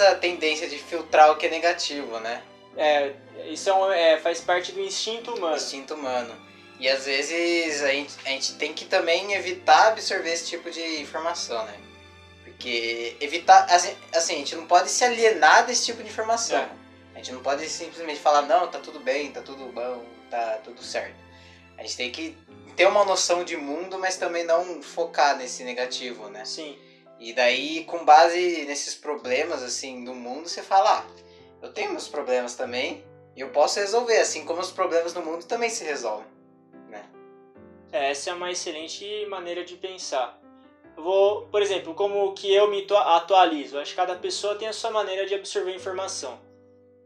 essa 0.01 0.15
tendência 0.15 0.69
de 0.69 0.79
filtrar 0.79 1.31
o 1.33 1.37
que 1.37 1.47
é 1.47 1.51
negativo, 1.51 2.19
né? 2.21 2.43
É, 2.77 3.13
isso 3.51 3.69
é 3.69 3.75
um, 3.75 3.93
é, 3.93 4.19
faz 4.19 4.41
parte 4.41 4.73
do 4.73 4.81
instinto 4.81 5.35
humano. 5.35 5.57
Instinto 5.57 5.95
humano. 5.95 6.35
E 6.79 6.89
às 6.89 7.07
vezes 7.07 7.83
a 7.83 7.89
gente, 7.89 8.15
a 8.25 8.29
gente 8.29 8.55
tem 8.55 8.73
que 8.73 8.85
também 8.85 9.33
evitar 9.33 9.89
absorver 9.89 10.33
esse 10.33 10.47
tipo 10.47 10.71
de 10.71 11.01
informação, 11.01 11.65
né? 11.65 11.75
Porque 12.45 13.17
evitar. 13.21 13.65
Assim, 13.65 13.97
assim, 14.15 14.35
a 14.35 14.39
gente 14.39 14.55
não 14.55 14.67
pode 14.67 14.89
se 14.89 15.05
alienar 15.05 15.67
desse 15.67 15.87
tipo 15.87 16.03
de 16.03 16.09
informação. 16.09 16.59
É. 16.59 16.69
A 17.15 17.19
gente 17.19 17.33
não 17.33 17.43
pode 17.43 17.69
simplesmente 17.69 18.21
falar, 18.21 18.43
não, 18.43 18.69
tá 18.69 18.79
tudo 18.79 19.01
bem, 19.01 19.33
tá 19.33 19.43
tudo 19.43 19.73
bom, 19.73 20.05
tá 20.31 20.61
tudo 20.63 20.81
certo. 20.83 21.17
A 21.77 21.83
gente 21.83 21.97
tem 21.97 22.13
que 22.13 22.37
ter 22.77 22.87
uma 22.87 23.05
noção 23.05 23.43
de 23.43 23.57
mundo, 23.57 23.99
mas 23.99 24.17
também 24.17 24.45
não 24.45 24.81
focar 24.81 25.37
nesse 25.37 25.65
negativo, 25.65 26.29
né? 26.29 26.45
Sim. 26.45 26.79
E 27.19 27.33
daí, 27.33 27.85
com 27.85 28.05
base 28.05 28.65
nesses 28.67 28.95
problemas, 28.95 29.63
assim, 29.63 30.05
do 30.05 30.15
mundo, 30.15 30.49
você 30.49 30.63
fala, 30.63 30.99
ah, 31.01 31.05
eu 31.61 31.73
tenho 31.73 31.91
meus 31.91 32.09
problemas 32.09 32.55
também, 32.55 33.05
e 33.35 33.41
eu 33.41 33.51
posso 33.51 33.81
resolver, 33.81 34.19
assim 34.19 34.45
como 34.45 34.61
os 34.61 34.71
problemas 34.71 35.13
do 35.13 35.21
mundo 35.23 35.45
também 35.45 35.69
se 35.71 35.85
resolvem. 35.85 36.27
É, 37.91 38.11
essa 38.11 38.31
é 38.31 38.35
uma 38.35 38.51
excelente 38.51 39.25
maneira 39.27 39.65
de 39.65 39.75
pensar. 39.75 40.39
Vou, 40.95 41.47
por 41.47 41.63
exemplo, 41.63 41.95
como 41.95 42.35
que 42.35 42.53
eu 42.53 42.69
me 42.69 42.83
tua- 42.83 43.17
atualizo. 43.17 43.79
Acho 43.79 43.93
que 43.93 43.97
cada 43.97 44.15
pessoa 44.17 44.57
tem 44.57 44.69
a 44.69 44.73
sua 44.75 44.91
maneira 44.91 45.25
de 45.27 45.35
absorver 45.35 45.75
informação. 45.75 46.39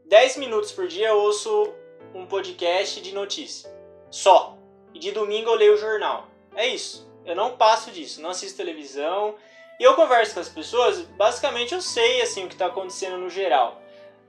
10 0.07 0.39
minutos 0.39 0.73
por 0.73 0.89
dia 0.89 1.09
eu 1.09 1.19
ouço 1.19 1.73
um 2.13 2.27
podcast 2.27 3.01
de 3.01 3.15
notícia. 3.15 3.71
Só. 4.11 4.59
E 4.93 4.99
de 4.99 5.13
domingo 5.13 5.51
eu 5.51 5.55
leio 5.55 5.75
o 5.75 5.79
jornal. 5.79 6.27
É 6.57 6.67
isso. 6.67 7.09
Eu 7.25 7.37
não 7.37 7.57
passo 7.57 7.93
disso. 7.93 8.21
Não 8.21 8.31
assisto 8.31 8.57
televisão. 8.57 9.37
E 9.83 9.85
eu 9.85 9.97
converso 9.97 10.35
com 10.35 10.39
as 10.39 10.49
pessoas. 10.49 11.01
Basicamente 11.01 11.75
eu 11.75 11.83
sei 11.83 12.23
assim 12.23 12.45
o 12.45 12.47
que 12.47 12.55
está 12.55 12.67
acontecendo 12.67 13.19
no 13.19 13.29
geral. 13.29 13.83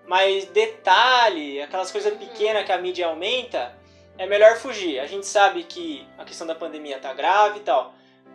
Mas 0.08 0.46
detalhe, 0.46 1.62
aquelas 1.62 1.92
coisas 1.92 2.18
pequenas 2.18 2.66
que 2.66 2.72
a 2.72 2.78
mídia 2.80 3.06
aumenta, 3.06 3.78
é 4.18 4.26
melhor 4.26 4.58
fugir. 4.58 5.00
A 5.00 5.06
gente 5.06 5.28
sabe 5.28 5.64
que 5.64 6.08
a 6.18 6.26
questão 6.26 6.48
da 6.48 6.56
pandemia 6.56 6.98
tá 6.98 7.14
grave 7.14 7.60
e 7.60 7.62
tal. 7.62 7.94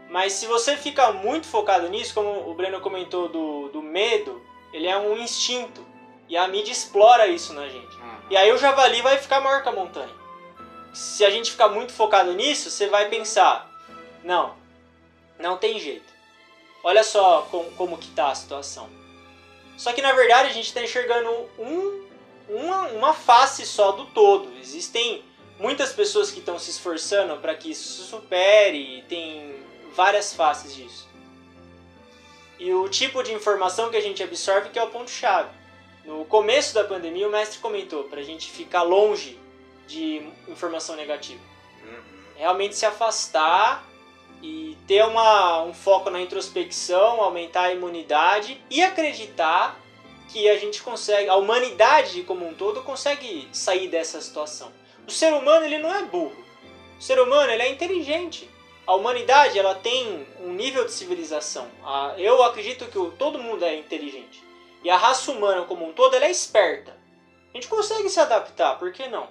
Mas 0.09 0.35
se 0.35 0.47
você 0.47 0.77
fica 0.77 1.11
muito 1.11 1.49
focado 1.49 1.89
nisso, 1.89 2.15
como 2.15 2.49
o 2.49 2.55
Breno 2.55 2.81
comentou 2.81 3.29
do, 3.29 3.69
do 3.71 3.83
medo, 3.83 4.41
ele 4.73 4.87
é 4.87 4.97
um 4.97 5.19
instinto. 5.19 5.85
E 6.29 6.37
a 6.37 6.47
mídia 6.47 6.71
explora 6.71 7.27
isso 7.27 7.53
na 7.53 7.69
gente. 7.69 7.99
E 8.31 8.37
aí 8.37 8.53
o 8.53 8.59
javali 8.59 9.03
vai 9.03 9.19
ficar 9.19 9.41
maior 9.41 9.65
que 9.65 9.69
a 9.69 9.73
montanha. 9.73 10.15
Se 10.95 11.25
a 11.25 11.31
gente 11.31 11.51
ficar 11.51 11.69
muito 11.69 11.93
focado 11.93 12.33
nisso, 12.35 12.71
você 12.71 12.87
vai 12.87 13.09
pensar, 13.09 13.69
não, 14.23 14.55
não 15.37 15.57
tem 15.57 15.81
jeito. 15.81 16.18
Olha 16.83 17.03
só 17.03 17.43
como, 17.51 17.71
como 17.73 17.99
que 17.99 18.09
tá 18.11 18.31
a 18.31 18.35
situação. 18.35 18.89
Só 19.77 19.93
que 19.93 20.03
na 20.03 20.13
verdade 20.13 20.49
a 20.49 20.53
gente 20.53 20.67
está 20.67 20.83
enxergando 20.83 21.31
um, 21.59 22.05
uma, 22.49 22.89
uma 22.89 23.15
face 23.15 23.65
só 23.67 23.93
do 23.93 24.07
todo. 24.07 24.51
Existem 24.61 25.25
muitas 25.59 25.93
pessoas 25.93 26.31
que 26.31 26.39
estão 26.39 26.59
se 26.59 26.71
esforçando 26.71 27.37
para 27.37 27.55
que 27.55 27.71
isso 27.71 28.03
se 28.03 28.09
supere, 28.09 29.05
tem 29.09 29.55
várias 29.95 30.35
faces 30.35 30.75
disso. 30.75 31.09
E 32.59 32.73
o 32.73 32.89
tipo 32.89 33.23
de 33.23 33.33
informação 33.33 33.91
que 33.91 33.97
a 33.97 34.01
gente 34.01 34.23
absorve 34.23 34.71
que 34.71 34.79
é 34.79 34.83
o 34.83 34.91
ponto-chave. 34.91 35.51
No 36.05 36.25
começo 36.25 36.75
da 36.75 36.85
pandemia, 36.85 37.29
o 37.29 37.31
mestre 37.31 37.59
comentou 37.61 38.05
para 38.05 38.21
a 38.21 38.25
gente 38.25 38.51
ficar 38.51 38.83
longe 38.83 39.39
de 39.87 40.29
informação 40.49 40.97
negativa. 40.97 41.41
Realmente 42.37 42.77
se 42.77 42.87
afastar 42.87 43.85
e 44.43 44.77
ter 44.87 45.05
uma, 45.05 45.63
um 45.63 45.75
foco 45.75 46.11
na 46.11 46.21
introspecção, 46.21 47.21
aumentar 47.21 47.63
a 47.63 47.73
imunidade 47.73 48.63
e 48.71 48.83
acreditar 48.83 49.79
que 50.29 50.49
a 50.49 50.59
gente 50.59 50.83
consegue, 50.83 51.29
a 51.29 51.37
humanidade 51.37 52.23
como 52.23 52.47
um 52.47 52.55
todo 52.55 52.83
consegue 52.83 53.49
sair 53.53 53.89
dessa 53.89 54.21
situação. 54.21 54.71
O 55.07 55.11
ser 55.11 55.33
humano 55.33 55.65
ele 55.65 55.79
não 55.79 55.93
é 55.93 56.05
burro. 56.05 56.37
O 56.99 57.03
ser 57.03 57.19
humano 57.19 57.51
ele 57.51 57.63
é 57.63 57.71
inteligente. 57.71 58.49
A 58.87 58.95
humanidade 58.95 59.59
ela 59.59 59.75
tem 59.75 60.27
um 60.41 60.53
nível 60.53 60.85
de 60.85 60.93
civilização. 60.93 61.69
Eu 62.17 62.43
acredito 62.43 62.87
que 62.87 63.17
todo 63.17 63.39
mundo 63.39 63.65
é 63.65 63.77
inteligente. 63.77 64.43
E 64.85 64.91
a 64.91 64.97
raça 64.97 65.33
humana 65.33 65.65
como 65.65 65.87
um 65.87 65.93
todo 65.93 66.15
ela 66.15 66.27
é 66.27 66.31
esperta. 66.31 66.97
A 67.53 67.57
gente 67.57 67.69
consegue 67.69 68.09
se 68.09 68.21
adaptar, 68.21 68.79
por 68.79 68.93
que 68.93 69.09
não? 69.09 69.29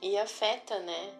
E 0.00 0.16
afeta, 0.16 0.78
né? 0.80 1.10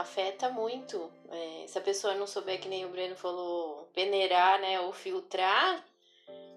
Afeta 0.00 0.48
muito. 0.48 1.10
É, 1.30 1.66
se 1.66 1.78
a 1.78 1.82
pessoa 1.82 2.14
não 2.14 2.26
souber, 2.26 2.58
que 2.58 2.68
nem 2.68 2.86
o 2.86 2.88
Breno 2.88 3.14
falou, 3.16 3.90
peneirar, 3.92 4.58
né? 4.58 4.80
Ou 4.80 4.92
filtrar, 4.92 5.84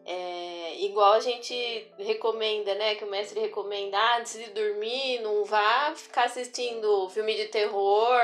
é, 0.05 0.75
igual 0.79 1.13
a 1.13 1.19
gente 1.19 1.53
recomenda, 1.97 2.73
né? 2.75 2.95
Que 2.95 3.03
o 3.03 3.09
mestre 3.09 3.39
recomenda, 3.41 3.97
ah, 3.97 4.19
antes 4.19 4.33
de 4.33 4.49
dormir, 4.51 5.19
não 5.19 5.43
vá 5.43 5.93
ficar 5.93 6.23
assistindo 6.23 7.09
filme 7.09 7.35
de 7.35 7.47
terror, 7.47 8.21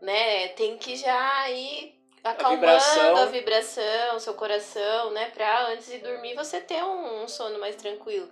né? 0.00 0.48
Tem 0.48 0.78
que 0.78 0.96
já 0.96 1.50
ir 1.50 1.94
acalmando 2.22 2.60
vibração. 2.60 3.16
a 3.16 3.26
vibração, 3.26 4.18
seu 4.20 4.34
coração, 4.34 5.10
né? 5.10 5.30
Pra 5.34 5.68
antes 5.68 5.86
de 5.86 5.98
dormir 5.98 6.34
você 6.34 6.62
ter 6.62 6.82
um, 6.82 7.24
um 7.24 7.28
sono 7.28 7.58
mais 7.58 7.76
tranquilo. 7.76 8.30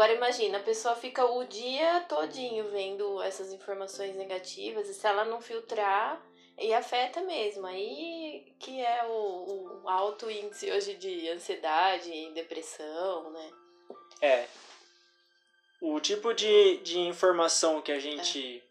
Agora 0.00 0.14
imagina, 0.14 0.56
a 0.56 0.62
pessoa 0.62 0.96
fica 0.96 1.26
o 1.26 1.44
dia 1.44 2.00
todinho 2.08 2.70
vendo 2.70 3.20
essas 3.20 3.52
informações 3.52 4.16
negativas 4.16 4.88
e 4.88 4.94
se 4.94 5.06
ela 5.06 5.26
não 5.26 5.42
filtrar, 5.42 6.18
e 6.58 6.72
afeta 6.72 7.20
mesmo. 7.20 7.66
Aí 7.66 8.56
que 8.58 8.80
é 8.80 9.04
o, 9.04 9.82
o 9.82 9.88
alto 9.90 10.30
índice 10.30 10.72
hoje 10.72 10.94
de 10.94 11.28
ansiedade 11.28 12.10
e 12.10 12.32
depressão, 12.32 13.30
né? 13.30 13.50
É. 14.22 14.46
O 15.82 16.00
tipo 16.00 16.32
de, 16.32 16.78
de 16.78 16.98
informação 16.98 17.82
que 17.82 17.92
a 17.92 17.98
gente 17.98 18.64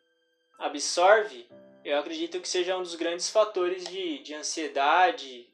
absorve, 0.57 1.47
eu 1.85 1.99
acredito 1.99 2.41
que 2.41 2.49
seja 2.49 2.75
um 2.75 2.81
dos 2.81 2.95
grandes 2.95 3.29
fatores 3.29 3.83
de, 3.83 4.17
de 4.23 4.33
ansiedade, 4.33 5.47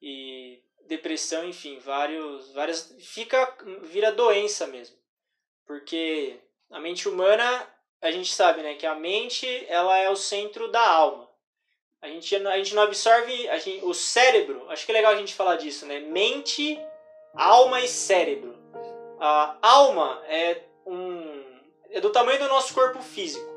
e 0.00 0.62
depressão, 0.86 1.46
enfim, 1.46 1.78
vários, 1.78 2.50
várias 2.52 2.96
fica 3.00 3.54
vira 3.82 4.10
doença 4.10 4.66
mesmo. 4.66 4.98
Porque 5.70 6.36
a 6.68 6.80
mente 6.80 7.08
humana, 7.08 7.64
a 8.02 8.10
gente 8.10 8.34
sabe, 8.34 8.60
né, 8.60 8.74
que 8.74 8.84
a 8.84 8.96
mente, 8.96 9.46
ela 9.68 9.96
é 9.98 10.10
o 10.10 10.16
centro 10.16 10.68
da 10.68 10.84
alma. 10.84 11.30
A 12.02 12.08
gente, 12.08 12.34
a 12.34 12.56
gente 12.56 12.74
não 12.74 12.82
absorve 12.82 13.48
a 13.48 13.56
gente, 13.56 13.84
o 13.84 13.94
cérebro, 13.94 14.68
acho 14.68 14.84
que 14.84 14.90
é 14.90 14.94
legal 14.94 15.12
a 15.12 15.16
gente 15.16 15.32
falar 15.32 15.54
disso, 15.54 15.86
né? 15.86 16.00
Mente, 16.00 16.76
alma 17.36 17.80
e 17.80 17.86
cérebro. 17.86 18.58
A 19.20 19.58
alma 19.62 20.20
é 20.26 20.60
um 20.84 21.40
é 21.90 22.00
do 22.00 22.10
tamanho 22.10 22.40
do 22.40 22.48
nosso 22.48 22.74
corpo 22.74 23.00
físico. 23.00 23.48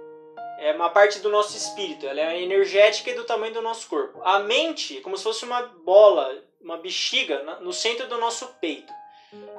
É 0.60 0.72
uma 0.72 0.92
parte 0.92 1.18
do 1.18 1.30
nosso 1.30 1.58
espírito, 1.58 2.06
ela 2.06 2.20
é 2.20 2.44
energética 2.44 3.10
e 3.10 3.16
do 3.16 3.24
tamanho 3.24 3.56
do 3.56 3.62
nosso 3.62 3.90
corpo. 3.90 4.22
A 4.24 4.38
mente 4.38 5.00
é 5.00 5.02
como 5.02 5.18
se 5.18 5.24
fosse 5.24 5.46
uma 5.46 5.64
bola, 5.64 6.44
uma 6.62 6.78
bexiga 6.78 7.42
no 7.60 7.74
centro 7.74 8.08
do 8.08 8.20
nosso 8.20 8.46
peito. 8.62 8.94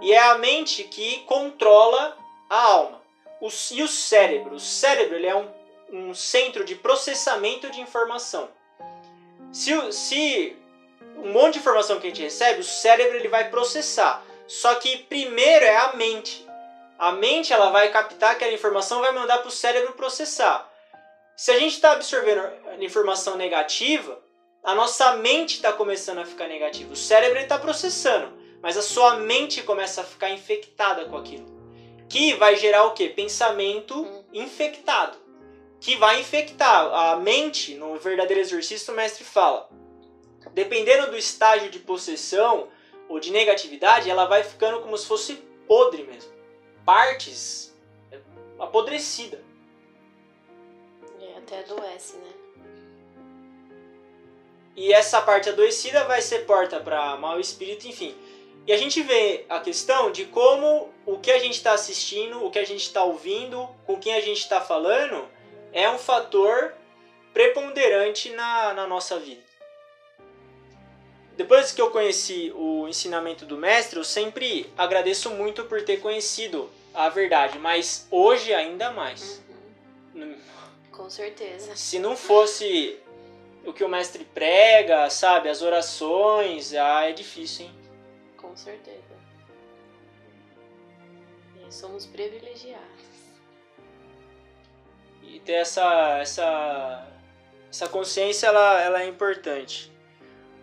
E 0.00 0.12
é 0.12 0.20
a 0.20 0.38
mente 0.38 0.84
que 0.84 1.18
controla 1.24 2.22
a 2.48 2.56
alma. 2.56 3.02
O, 3.40 3.48
e 3.72 3.82
o 3.82 3.88
cérebro? 3.88 4.54
O 4.54 4.60
cérebro 4.60 5.16
ele 5.16 5.26
é 5.26 5.36
um, 5.36 5.48
um 5.90 6.14
centro 6.14 6.64
de 6.64 6.74
processamento 6.74 7.70
de 7.70 7.80
informação. 7.80 8.48
Se, 9.52 9.92
se 9.92 10.56
um 11.16 11.32
monte 11.32 11.54
de 11.54 11.58
informação 11.60 12.00
que 12.00 12.06
a 12.06 12.10
gente 12.10 12.22
recebe, 12.22 12.60
o 12.60 12.64
cérebro 12.64 13.16
ele 13.16 13.28
vai 13.28 13.50
processar. 13.50 14.24
Só 14.46 14.74
que 14.76 14.98
primeiro 14.98 15.64
é 15.64 15.76
a 15.76 15.92
mente. 15.94 16.46
A 16.98 17.12
mente 17.12 17.52
ela 17.52 17.70
vai 17.70 17.90
captar 17.90 18.32
aquela 18.32 18.52
informação, 18.52 19.00
vai 19.00 19.12
mandar 19.12 19.38
para 19.38 19.48
o 19.48 19.50
cérebro 19.50 19.92
processar. 19.94 20.70
Se 21.36 21.50
a 21.50 21.58
gente 21.58 21.74
está 21.74 21.92
absorvendo 21.92 22.40
informação 22.80 23.36
negativa, 23.36 24.20
a 24.62 24.74
nossa 24.74 25.16
mente 25.16 25.56
está 25.56 25.72
começando 25.72 26.18
a 26.18 26.24
ficar 26.24 26.46
negativa. 26.46 26.92
O 26.92 26.96
cérebro 26.96 27.38
está 27.38 27.58
processando, 27.58 28.32
mas 28.62 28.76
a 28.76 28.82
sua 28.82 29.16
mente 29.16 29.62
começa 29.62 30.00
a 30.00 30.04
ficar 30.04 30.30
infectada 30.30 31.04
com 31.06 31.16
aquilo. 31.16 31.53
Que 32.08 32.34
vai 32.34 32.56
gerar 32.56 32.84
o 32.84 32.92
quê? 32.92 33.08
Pensamento 33.08 34.02
hum. 34.02 34.24
infectado. 34.32 35.18
Que 35.80 35.96
vai 35.96 36.20
infectar 36.20 36.92
a 36.92 37.16
mente, 37.16 37.74
no 37.74 37.98
verdadeiro 37.98 38.40
exercício, 38.40 38.92
o 38.92 38.96
mestre 38.96 39.24
fala. 39.24 39.68
Dependendo 40.52 41.10
do 41.10 41.16
estágio 41.16 41.70
de 41.70 41.78
possessão 41.78 42.68
ou 43.08 43.18
de 43.18 43.30
negatividade, 43.30 44.08
ela 44.08 44.26
vai 44.26 44.42
ficando 44.42 44.80
como 44.80 44.96
se 44.96 45.06
fosse 45.06 45.34
podre 45.66 46.04
mesmo. 46.04 46.32
Partes 46.84 47.74
é, 48.12 48.18
apodrecida. 48.58 49.42
É, 51.20 51.38
até 51.38 51.60
adoece, 51.60 52.16
né? 52.16 52.32
E 54.76 54.92
essa 54.92 55.20
parte 55.22 55.48
adoecida 55.48 56.04
vai 56.04 56.20
ser 56.20 56.46
porta 56.46 56.80
para 56.80 57.16
mau 57.16 57.38
espírito, 57.38 57.86
enfim. 57.86 58.14
E 58.66 58.72
a 58.72 58.76
gente 58.76 59.02
vê 59.02 59.44
a 59.48 59.60
questão 59.60 60.10
de 60.10 60.24
como 60.24 60.90
o 61.04 61.18
que 61.18 61.30
a 61.30 61.38
gente 61.38 61.54
está 61.54 61.72
assistindo, 61.72 62.44
o 62.44 62.50
que 62.50 62.58
a 62.58 62.64
gente 62.64 62.82
está 62.82 63.04
ouvindo, 63.04 63.68
com 63.86 63.98
quem 63.98 64.14
a 64.14 64.20
gente 64.20 64.38
está 64.38 64.60
falando, 64.60 65.28
é 65.72 65.88
um 65.90 65.98
fator 65.98 66.72
preponderante 67.34 68.30
na, 68.30 68.72
na 68.72 68.86
nossa 68.86 69.18
vida. 69.18 69.42
Depois 71.36 71.72
que 71.72 71.82
eu 71.82 71.90
conheci 71.90 72.52
o 72.54 72.88
ensinamento 72.88 73.44
do 73.44 73.56
mestre, 73.56 73.98
eu 73.98 74.04
sempre 74.04 74.72
agradeço 74.78 75.30
muito 75.30 75.64
por 75.64 75.82
ter 75.82 75.98
conhecido 75.98 76.70
a 76.94 77.08
verdade, 77.08 77.58
mas 77.58 78.06
hoje 78.10 78.54
ainda 78.54 78.92
mais. 78.92 79.42
Uhum. 80.14 80.36
Com 80.92 81.10
certeza. 81.10 81.74
Se 81.74 81.98
não 81.98 82.16
fosse 82.16 82.96
o 83.66 83.72
que 83.72 83.82
o 83.82 83.88
mestre 83.88 84.24
prega, 84.24 85.10
sabe, 85.10 85.48
as 85.48 85.60
orações, 85.60 86.72
ah, 86.72 87.08
é 87.08 87.12
difícil, 87.12 87.66
hein? 87.66 87.83
Com 88.54 88.58
certeza. 88.58 89.16
E 91.56 91.74
somos 91.74 92.06
privilegiados. 92.06 93.04
E 95.20 95.40
ter 95.40 95.54
essa 95.54 96.18
essa 96.18 97.08
essa 97.68 97.88
consciência 97.88 98.46
ela, 98.46 98.80
ela 98.80 99.02
é 99.02 99.08
importante. 99.08 99.92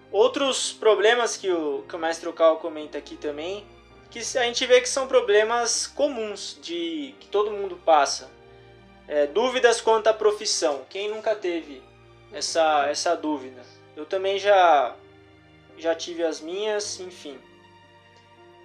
Outros 0.09 0.71
problemas 0.71 1.35
que 1.35 1.51
o, 1.51 1.83
que 1.83 1.93
o 1.93 1.99
mestre 1.99 2.31
Cal 2.31 2.59
comenta 2.59 2.97
aqui 2.97 3.17
também, 3.17 3.67
que 4.09 4.19
a 4.19 4.43
gente 4.43 4.65
vê 4.65 4.79
que 4.79 4.87
são 4.87 5.05
problemas 5.05 5.85
comuns, 5.85 6.57
de 6.61 7.13
que 7.19 7.27
todo 7.27 7.51
mundo 7.51 7.75
passa. 7.75 8.31
É, 9.05 9.27
dúvidas 9.27 9.81
quanto 9.81 10.07
à 10.07 10.13
profissão. 10.13 10.85
Quem 10.89 11.09
nunca 11.09 11.35
teve 11.35 11.83
essa, 12.31 12.87
essa 12.87 13.17
dúvida? 13.17 13.61
Eu 13.97 14.05
também 14.05 14.39
já, 14.39 14.95
já 15.77 15.93
tive 15.93 16.23
as 16.23 16.39
minhas, 16.39 16.97
enfim. 17.01 17.37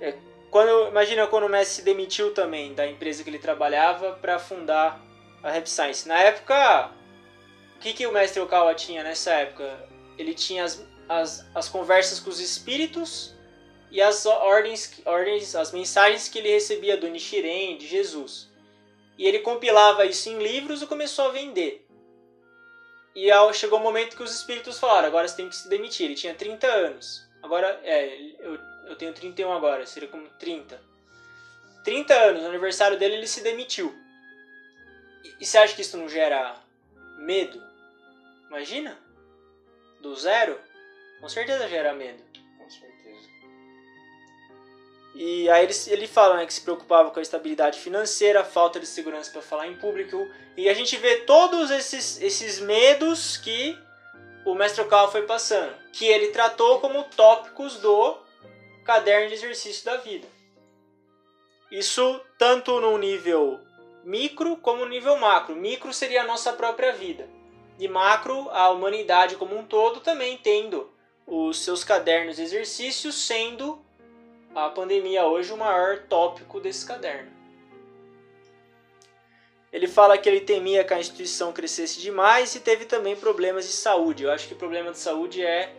É, 0.01 0.15
quando, 0.51 0.89
imagina 0.89 1.27
quando 1.27 1.45
o 1.45 1.49
Messi 1.49 1.77
se 1.77 1.83
demitiu 1.83 2.33
também 2.33 2.75
da 2.75 2.87
empresa 2.87 3.23
que 3.23 3.31
ele 3.31 3.39
trabalhava 3.39 4.13
para 4.13 4.39
fundar 4.39 5.01
a 5.43 5.51
Rap 5.51 5.69
Science. 5.69 6.09
Na 6.09 6.19
época, 6.19 6.91
o 7.77 7.79
que, 7.79 7.93
que 7.93 8.07
o 8.07 8.13
mestre 8.13 8.41
Okawa 8.41 8.75
tinha 8.75 9.03
nessa 9.03 9.33
época? 9.33 9.89
Ele 10.19 10.35
tinha 10.35 10.65
as, 10.65 10.85
as, 11.09 11.47
as 11.55 11.69
conversas 11.69 12.19
com 12.21 12.31
os 12.31 12.41
espíritos 12.41 13.35
e 13.91 14.01
as 14.01 14.27
ordens, 14.27 15.01
ordens, 15.05 15.55
as 15.55 15.73
mensagens 15.73 16.29
que 16.29 16.39
ele 16.39 16.51
recebia 16.51 16.97
do 16.97 17.09
Nichiren, 17.09 17.77
de 17.77 17.87
Jesus. 17.87 18.51
E 19.19 19.27
ele 19.27 19.39
compilava 19.41 20.05
isso 20.05 20.29
em 20.29 20.39
livros 20.39 20.83
e 20.83 20.87
começou 20.87 21.27
a 21.27 21.33
vender. 21.33 21.87
E 23.15 23.31
ao, 23.31 23.53
chegou 23.53 23.79
o 23.79 23.81
um 23.81 23.85
momento 23.85 24.17
que 24.17 24.23
os 24.23 24.35
espíritos 24.35 24.79
falaram: 24.79 25.09
agora 25.09 25.27
você 25.27 25.37
tem 25.37 25.49
que 25.49 25.57
se 25.57 25.69
demitir. 25.69 26.07
Ele 26.07 26.15
tinha 26.15 26.35
30 26.35 26.67
anos. 26.67 27.26
Agora, 27.47 27.81
é, 27.85 28.21
eu, 28.41 28.59
eu 28.89 28.97
tenho 28.97 29.13
31 29.13 29.53
agora, 29.53 29.87
seria 29.87 30.09
como 30.09 30.29
30. 30.31 30.83
30 31.85 32.13
anos, 32.13 32.43
no 32.43 32.49
aniversário 32.49 32.99
dele, 32.99 33.15
ele 33.15 33.27
se 33.29 33.41
demitiu. 33.41 33.95
E, 35.23 35.37
e 35.43 35.47
você 35.47 35.57
acha 35.57 35.73
que 35.73 35.81
isso 35.81 35.97
não 35.97 36.09
gera 36.09 36.57
medo? 37.19 37.63
Imagina? 38.49 38.99
Do 40.01 40.17
zero? 40.17 40.59
Com 41.21 41.29
certeza 41.29 41.69
gera 41.69 41.95
medo. 41.95 42.21
Com 42.59 42.69
certeza. 42.69 43.29
E 45.15 45.49
aí 45.49 45.63
ele, 45.63 45.75
ele 45.87 46.09
fala 46.09 46.39
né, 46.39 46.47
que 46.47 46.53
se 46.53 46.63
preocupava 46.63 47.13
com 47.13 47.21
a 47.21 47.23
estabilidade 47.23 47.79
financeira, 47.79 48.43
falta 48.43 48.81
de 48.81 48.89
segurança 48.89 49.31
para 49.31 49.41
falar 49.41 49.69
em 49.69 49.79
público. 49.79 50.29
E 50.57 50.69
a 50.69 50.75
gente 50.75 50.97
vê 50.97 51.19
todos 51.19 51.71
esses, 51.71 52.21
esses 52.21 52.59
medos 52.59 53.37
que 53.37 53.79
o 54.47 54.55
mestre 54.55 54.81
Okawa 54.81 55.11
foi 55.11 55.23
passando, 55.23 55.75
que 55.93 56.07
ele 56.07 56.29
tratou 56.29 56.81
como 56.81 57.03
tópicos 57.05 57.77
do 57.79 58.17
caderno 58.85 59.29
de 59.29 59.35
exercício 59.35 59.85
da 59.85 59.97
vida. 59.97 60.29
Isso 61.71 62.21
tanto 62.39 62.81
no 62.81 62.97
nível 62.97 63.61
micro 64.05 64.57
como 64.57 64.85
no 64.85 64.89
nível 64.89 65.17
macro. 65.17 65.57
Micro 65.57 65.93
seria 65.93 66.23
a 66.23 66.27
nossa 66.27 66.53
própria 66.53 66.93
vida. 66.93 67.29
E 67.77 67.89
macro, 67.89 68.49
a 68.51 68.71
humanidade 68.71 69.35
como 69.35 69.59
um 69.59 69.65
todo 69.65 70.01
também 70.01 70.39
tendo 70.39 70.89
os 71.27 71.65
seus 71.65 71.83
cadernos 71.83 72.37
de 72.37 72.43
exercícios, 72.43 73.17
sendo 73.17 73.85
a 74.55 74.71
pandemia 74.71 75.27
hoje 75.27 75.53
o 75.53 75.57
maior 75.57 76.05
tópico 76.05 76.61
desse 76.61 76.87
caderno. 76.87 77.36
Ele 79.73 79.87
fala 79.87 80.17
que 80.17 80.29
ele 80.29 80.41
temia 80.41 80.85
que 80.85 80.95
a 80.95 81.01
instituição 81.01 81.53
crescesse 81.53 82.01
demais 82.01 82.55
e 82.55 82.61
teve 82.61 82.85
também 82.85 83.17
problemas 83.17 83.67
de 83.67 83.73
saúde. 83.73 84.25
Eu 84.25 84.31
acho 84.31 84.49
que 84.49 84.55
o 84.55 84.57
problema 84.57 84.93
de 84.93 84.99
saúde 84.99 85.43
é 85.43 85.75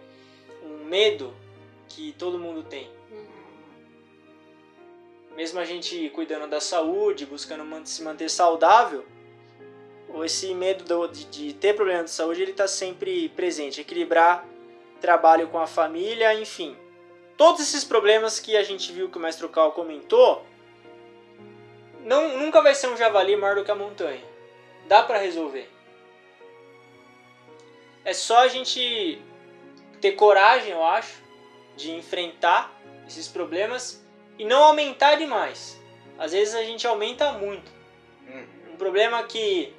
um 0.63 0.86
medo 0.86 1.34
que 1.88 2.13
todo 2.13 2.38
mundo 2.38 2.63
tem. 2.63 2.89
Mesmo 5.36 5.60
a 5.60 5.65
gente 5.65 6.10
cuidando 6.10 6.47
da 6.47 6.60
saúde, 6.60 7.26
buscando 7.26 7.63
se 7.88 8.02
manter 8.02 8.30
saudável, 8.30 9.06
esse 10.23 10.54
medo 10.54 11.08
de, 11.08 11.54
ter 11.54 11.76
problema 11.76 12.04
de 12.04 12.10
saúde 12.10 12.41
ele 12.41 12.52
está 12.52 12.67
sempre 12.67 13.30
presente. 13.30 13.82
Equilibrar 13.82 14.47
trabalho 15.00 15.47
com 15.47 15.60
a 15.60 15.67
família, 15.67 16.34
enfim. 16.34 16.76
Todos 17.36 17.62
esses 17.62 17.84
problemas 17.84 18.39
que 18.39 18.58
a 18.58 18.63
gente 18.63 18.91
viu 18.91 19.10
que 19.10 19.17
o 19.17 19.21
Mestre 19.21 19.47
Cal 19.47 19.71
comentou, 19.71 20.43
não, 22.08 22.38
nunca 22.38 22.62
vai 22.62 22.74
ser 22.74 22.88
um 22.88 22.96
javali 22.96 23.36
maior 23.36 23.58
do 23.58 23.65
que 23.65 23.72
a 23.72 23.76
montanha. 23.76 24.24
Dá 24.88 25.04
para 25.04 25.17
resolver. 25.17 25.70
É 28.06 28.13
só 28.13 28.39
a 28.39 28.48
gente 28.48 29.22
ter 30.00 30.13
coragem, 30.13 30.72
eu 30.72 30.82
acho, 30.86 31.22
de 31.76 31.91
enfrentar 31.91 32.74
esses 33.06 33.28
problemas 33.28 34.02
e 34.39 34.46
não 34.46 34.63
aumentar 34.63 35.15
demais. 35.15 35.78
Às 36.17 36.32
vezes 36.32 36.56
a 36.56 36.63
gente 36.63 36.88
aumenta 36.88 37.34
muito. 37.34 37.70
Hum. 38.26 38.46
Um 38.72 38.78
problema 38.78 39.24
que 39.24 39.76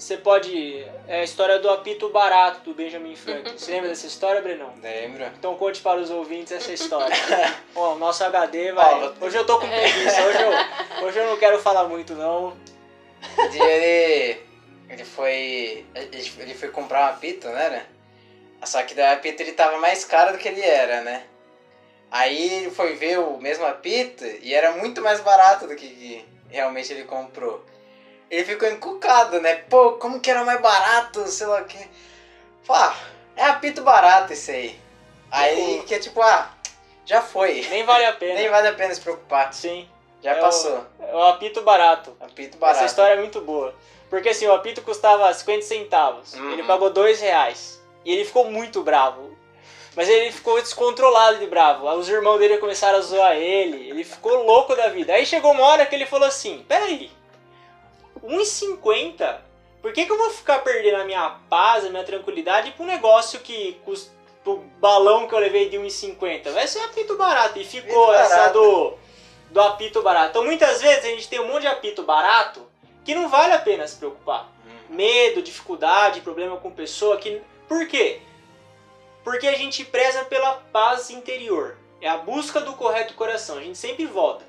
você 0.00 0.16
pode. 0.16 0.82
É 1.06 1.20
a 1.20 1.22
história 1.22 1.58
do 1.58 1.68
apito 1.68 2.08
barato 2.08 2.60
do 2.60 2.74
Benjamin 2.74 3.14
Franklin. 3.14 3.56
Você 3.56 3.70
lembra 3.70 3.90
dessa 3.90 4.06
história, 4.06 4.40
Brenão? 4.40 4.72
Lembro. 4.82 5.26
Então 5.38 5.54
conte 5.56 5.82
para 5.82 6.00
os 6.00 6.10
ouvintes 6.10 6.52
essa 6.52 6.72
história. 6.72 7.14
Bom, 7.74 7.96
nosso 7.96 8.24
HD 8.24 8.72
vai. 8.72 9.12
Hoje 9.20 9.36
eu 9.36 9.44
tô 9.44 9.60
com 9.60 9.68
preguiça. 9.68 10.22
Hoje 10.26 10.38
eu, 10.42 11.06
hoje 11.06 11.18
eu 11.18 11.26
não 11.26 11.36
quero 11.36 11.58
falar 11.60 11.84
muito, 11.86 12.14
não. 12.14 12.56
Ele. 13.38 14.40
Ele 14.88 15.04
foi. 15.04 15.86
Ele 15.94 16.54
foi 16.54 16.70
comprar 16.70 17.02
um 17.02 17.14
apito, 17.14 17.48
né? 17.48 17.86
Só 18.64 18.82
que 18.82 18.94
daí 18.94 19.14
o 19.14 19.18
apito 19.18 19.42
ele 19.42 19.52
tava 19.52 19.76
mais 19.78 20.04
caro 20.04 20.32
do 20.32 20.38
que 20.38 20.48
ele 20.48 20.62
era, 20.62 21.02
né? 21.02 21.24
Aí 22.10 22.54
ele 22.54 22.70
foi 22.70 22.94
ver 22.94 23.18
o 23.18 23.36
mesmo 23.38 23.66
apito 23.66 24.24
e 24.24 24.54
era 24.54 24.72
muito 24.72 25.02
mais 25.02 25.20
barato 25.20 25.66
do 25.66 25.76
que 25.76 26.24
realmente 26.48 26.92
ele 26.92 27.04
comprou. 27.04 27.64
Ele 28.30 28.44
ficou 28.44 28.68
encucado, 28.68 29.40
né? 29.40 29.56
Pô, 29.68 29.92
como 29.92 30.20
que 30.20 30.30
era 30.30 30.44
mais 30.44 30.60
barato, 30.60 31.26
sei 31.26 31.46
lá 31.46 31.60
o 31.60 31.64
que. 31.64 31.78
Fala, 32.62 32.92
ah, 32.92 32.96
é 33.36 33.44
apito 33.44 33.82
barato 33.82 34.32
esse 34.32 34.50
aí. 34.50 34.80
Aí 35.30 35.74
tipo, 35.74 35.86
que 35.86 35.94
é 35.94 35.98
tipo, 35.98 36.22
ah, 36.22 36.50
já 37.04 37.20
foi. 37.20 37.66
Nem 37.68 37.84
vale 37.84 38.04
a 38.04 38.12
pena. 38.12 38.34
Nem 38.38 38.48
vale 38.48 38.68
a 38.68 38.74
pena 38.74 38.94
se 38.94 39.00
preocupar. 39.00 39.52
Sim. 39.52 39.88
Já 40.22 40.32
é 40.32 40.40
passou. 40.40 40.86
O, 40.98 41.04
é 41.04 41.14
o 41.14 41.22
apito 41.24 41.62
barato. 41.62 42.16
Apito 42.20 42.56
barato. 42.58 42.78
Essa 42.78 42.86
história 42.86 43.14
é 43.14 43.20
muito 43.20 43.40
boa. 43.40 43.74
Porque 44.08 44.28
assim, 44.28 44.46
o 44.46 44.52
apito 44.52 44.82
custava 44.82 45.32
50 45.32 45.62
centavos. 45.62 46.34
Uhum. 46.34 46.52
Ele 46.52 46.62
pagou 46.62 46.90
2 46.90 47.20
reais. 47.20 47.80
E 48.04 48.12
ele 48.12 48.24
ficou 48.24 48.50
muito 48.50 48.82
bravo. 48.82 49.36
Mas 49.96 50.08
ele 50.08 50.30
ficou 50.30 50.60
descontrolado 50.60 51.38
de 51.38 51.46
bravo. 51.46 51.88
Os 51.90 52.08
irmãos 52.08 52.38
dele 52.38 52.58
começaram 52.58 52.98
a 52.98 53.02
zoar 53.02 53.36
ele. 53.36 53.90
Ele 53.90 54.04
ficou 54.04 54.44
louco 54.44 54.76
da 54.76 54.88
vida. 54.88 55.14
Aí 55.14 55.26
chegou 55.26 55.50
uma 55.50 55.64
hora 55.64 55.86
que 55.86 55.94
ele 55.94 56.06
falou 56.06 56.28
assim: 56.28 56.64
Peraí, 56.68 57.10
1,50? 58.24 59.38
Por 59.82 59.92
que, 59.92 60.04
que 60.04 60.12
eu 60.12 60.18
vou 60.18 60.30
ficar 60.30 60.58
perdendo 60.60 61.00
a 61.00 61.04
minha 61.04 61.30
paz, 61.48 61.84
a 61.84 61.90
minha 61.90 62.04
tranquilidade 62.04 62.72
pra 62.72 62.84
um 62.84 62.86
negócio 62.86 63.40
que 63.40 63.80
custa. 63.84 64.12
pro 64.44 64.58
balão 64.78 65.26
que 65.26 65.34
eu 65.34 65.38
levei 65.38 65.68
de 65.68 65.78
1,50? 65.78 66.50
Vai 66.50 66.66
ser 66.66 66.80
apito 66.80 67.16
barato. 67.16 67.58
E 67.58 67.64
ficou 67.64 68.12
essa 68.12 68.48
do, 68.48 68.94
do 69.50 69.60
apito 69.60 70.02
barato. 70.02 70.30
Então 70.30 70.44
muitas 70.44 70.82
vezes 70.82 71.04
a 71.04 71.08
gente 71.08 71.28
tem 71.28 71.40
um 71.40 71.48
monte 71.48 71.62
de 71.62 71.68
apito 71.68 72.02
barato 72.02 72.66
que 73.04 73.14
não 73.14 73.28
vale 73.28 73.54
a 73.54 73.58
pena 73.58 73.86
se 73.86 73.96
preocupar. 73.96 74.50
Uhum. 74.64 74.96
Medo, 74.96 75.42
dificuldade, 75.42 76.20
problema 76.20 76.58
com 76.58 76.70
pessoa. 76.70 77.16
Que... 77.16 77.40
Por 77.66 77.88
quê? 77.88 78.20
Porque 79.24 79.46
a 79.46 79.56
gente 79.56 79.84
preza 79.84 80.24
pela 80.24 80.54
paz 80.72 81.10
interior. 81.10 81.78
É 82.02 82.08
a 82.08 82.18
busca 82.18 82.60
do 82.60 82.74
correto 82.74 83.14
coração. 83.14 83.58
A 83.58 83.62
gente 83.62 83.78
sempre 83.78 84.06
volta. 84.06 84.44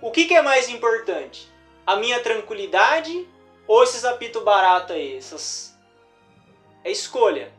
O 0.00 0.10
que, 0.10 0.24
que 0.24 0.34
é 0.34 0.40
mais 0.40 0.70
importante? 0.70 1.50
A 1.90 1.96
minha 1.96 2.20
tranquilidade 2.20 3.28
ou 3.66 3.82
esses 3.82 4.04
apitos 4.04 4.44
baratos 4.44 4.94
aí? 4.94 5.16
Essas... 5.16 5.76
É 6.84 6.90
escolha. 6.92 7.52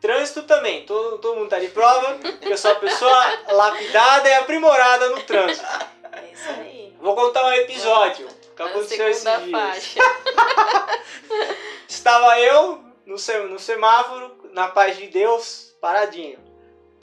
Trânsito 0.00 0.44
também. 0.44 0.86
Todo, 0.86 1.18
todo 1.18 1.36
mundo 1.36 1.50
tá 1.50 1.58
de 1.58 1.68
prova 1.68 2.14
que 2.40 2.48
eu 2.48 2.56
sou 2.56 2.70
uma 2.70 2.80
pessoa 2.80 3.42
lapidada 3.48 4.30
e 4.30 4.32
aprimorada 4.32 5.10
no 5.10 5.22
trânsito. 5.24 5.66
É 6.10 6.32
isso 6.32 6.48
aí. 6.48 6.96
Vou 6.98 7.14
contar 7.14 7.44
um 7.44 7.52
episódio 7.52 8.26
que 8.56 8.62
aconteceu 8.62 9.10
esses 9.10 9.24
dias. 9.44 9.96
Estava 11.86 12.40
eu 12.40 12.82
no, 13.04 13.16
no 13.50 13.58
semáforo, 13.58 14.38
na 14.54 14.68
paz 14.68 14.96
de 14.96 15.08
Deus, 15.08 15.76
paradinho. 15.82 16.38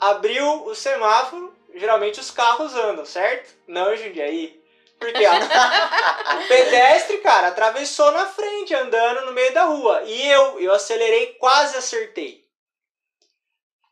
Abriu 0.00 0.66
o 0.66 0.74
semáforo, 0.74 1.54
geralmente 1.72 2.18
os 2.18 2.32
carros 2.32 2.74
andam, 2.74 3.04
certo? 3.04 3.54
Não 3.68 3.94
em 3.94 3.96
Jundiaí. 3.96 4.63
Porque 4.98 5.24
a, 5.24 5.34
o 6.38 6.48
pedestre, 6.48 7.18
cara, 7.18 7.48
atravessou 7.48 8.10
na 8.12 8.26
frente, 8.26 8.74
andando 8.74 9.26
no 9.26 9.32
meio 9.32 9.52
da 9.52 9.64
rua. 9.64 10.02
E 10.04 10.28
eu, 10.28 10.60
eu 10.60 10.72
acelerei, 10.72 11.34
quase 11.34 11.76
acertei. 11.76 12.44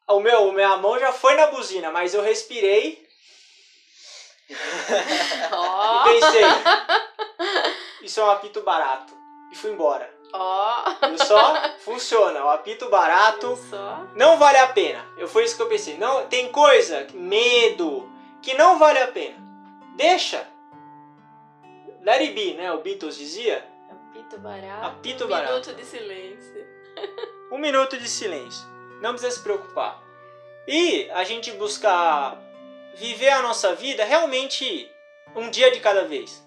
O 0.08 0.20
meu, 0.20 0.50
a 0.50 0.52
minha 0.52 0.76
mão 0.76 0.98
já 0.98 1.12
foi 1.12 1.34
na 1.34 1.46
buzina, 1.46 1.90
mas 1.90 2.14
eu 2.14 2.22
respirei. 2.22 3.02
Oh. 5.54 6.08
E 6.08 6.20
pensei, 6.20 6.42
isso 8.02 8.20
é 8.20 8.24
um 8.24 8.30
apito 8.30 8.62
barato. 8.62 9.12
E 9.50 9.56
fui 9.56 9.70
embora. 9.70 10.12
Ó. 10.32 10.84
Oh. 10.84 11.18
só 11.24 11.78
funciona. 11.78 12.44
O 12.44 12.50
apito 12.50 12.88
barato 12.88 13.58
não 14.14 14.38
vale 14.38 14.58
a 14.58 14.68
pena. 14.68 15.06
Eu 15.16 15.28
foi 15.28 15.44
isso 15.44 15.56
que 15.56 15.62
eu 15.62 15.68
pensei. 15.68 15.96
Não, 15.98 16.26
tem 16.26 16.50
coisa, 16.50 17.06
medo, 17.12 18.10
que 18.42 18.54
não 18.54 18.78
vale 18.78 18.98
a 18.98 19.08
pena. 19.08 19.36
Deixa. 19.94 20.46
Let 22.02 22.20
it 22.20 22.32
be, 22.32 22.54
né? 22.54 22.72
O 22.72 22.80
Beatles 22.80 23.16
dizia. 23.16 23.64
Apito 23.90 24.38
barato. 24.38 24.86
Apito 24.86 25.24
um 25.24 25.28
barato. 25.28 25.52
Um 25.52 25.54
minuto 25.56 25.74
de 25.74 25.84
silêncio. 25.84 26.66
um 27.52 27.58
minuto 27.58 27.98
de 27.98 28.08
silêncio. 28.08 28.68
Não 29.00 29.10
precisa 29.10 29.32
se 29.32 29.42
preocupar. 29.42 30.02
E 30.66 31.10
a 31.10 31.24
gente 31.24 31.50
buscar 31.52 32.38
viver 32.94 33.30
a 33.30 33.42
nossa 33.42 33.74
vida 33.74 34.04
realmente 34.04 34.90
um 35.34 35.50
dia 35.50 35.70
de 35.70 35.80
cada 35.80 36.04
vez. 36.04 36.46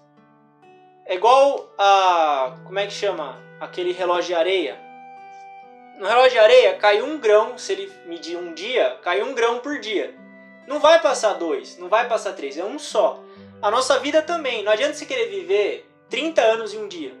É 1.04 1.14
igual 1.14 1.72
a. 1.78 2.56
Como 2.64 2.78
é 2.78 2.86
que 2.86 2.92
chama? 2.92 3.46
aquele 3.60 3.92
relógio 3.92 4.28
de 4.28 4.34
areia. 4.34 4.78
No 5.98 6.06
relógio 6.06 6.32
de 6.32 6.38
areia 6.38 6.76
cai 6.76 7.00
um 7.00 7.18
grão, 7.18 7.56
se 7.56 7.72
ele 7.72 7.92
medir 8.06 8.36
um 8.36 8.52
dia, 8.52 8.98
cai 9.02 9.22
um 9.22 9.34
grão 9.34 9.60
por 9.60 9.78
dia. 9.78 10.14
Não 10.66 10.78
vai 10.78 11.00
passar 11.00 11.34
dois, 11.34 11.78
não 11.78 11.88
vai 11.88 12.08
passar 12.08 12.34
três, 12.34 12.58
é 12.58 12.64
um 12.64 12.78
só. 12.78 13.22
A 13.62 13.70
nossa 13.70 13.98
vida 13.98 14.22
também, 14.22 14.62
não 14.62 14.72
adianta 14.72 14.94
você 14.94 15.06
querer 15.06 15.28
viver 15.28 15.90
30 16.08 16.40
anos 16.42 16.74
em 16.74 16.78
um 16.78 16.88
dia. 16.88 17.14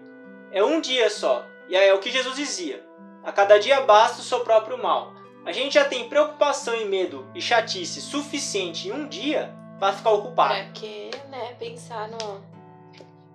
É 0.52 0.62
um 0.62 0.80
dia 0.80 1.08
só. 1.10 1.44
E 1.68 1.76
é 1.76 1.92
o 1.92 1.98
que 1.98 2.10
Jesus 2.10 2.36
dizia. 2.36 2.84
A 3.24 3.32
cada 3.32 3.58
dia 3.58 3.80
basta 3.80 4.20
o 4.20 4.24
seu 4.24 4.40
próprio 4.40 4.78
mal. 4.78 5.12
A 5.44 5.52
gente 5.52 5.74
já 5.74 5.84
tem 5.84 6.08
preocupação 6.08 6.74
e 6.74 6.84
medo 6.84 7.28
e 7.34 7.40
chatice 7.40 8.00
suficiente 8.00 8.88
em 8.88 8.92
um 8.92 9.08
dia 9.08 9.54
para 9.78 9.92
ficar 9.92 10.10
ocupado. 10.10 10.54
Pra 10.54 10.72
que, 10.72 11.10
né, 11.30 11.54
pensar 11.58 12.08
no... 12.08 12.40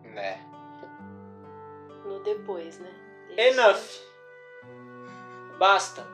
Né 0.04 0.52
no 2.06 2.20
depois, 2.20 2.80
né? 2.80 2.92
Enough. 3.38 3.82
Basta. 5.58 6.06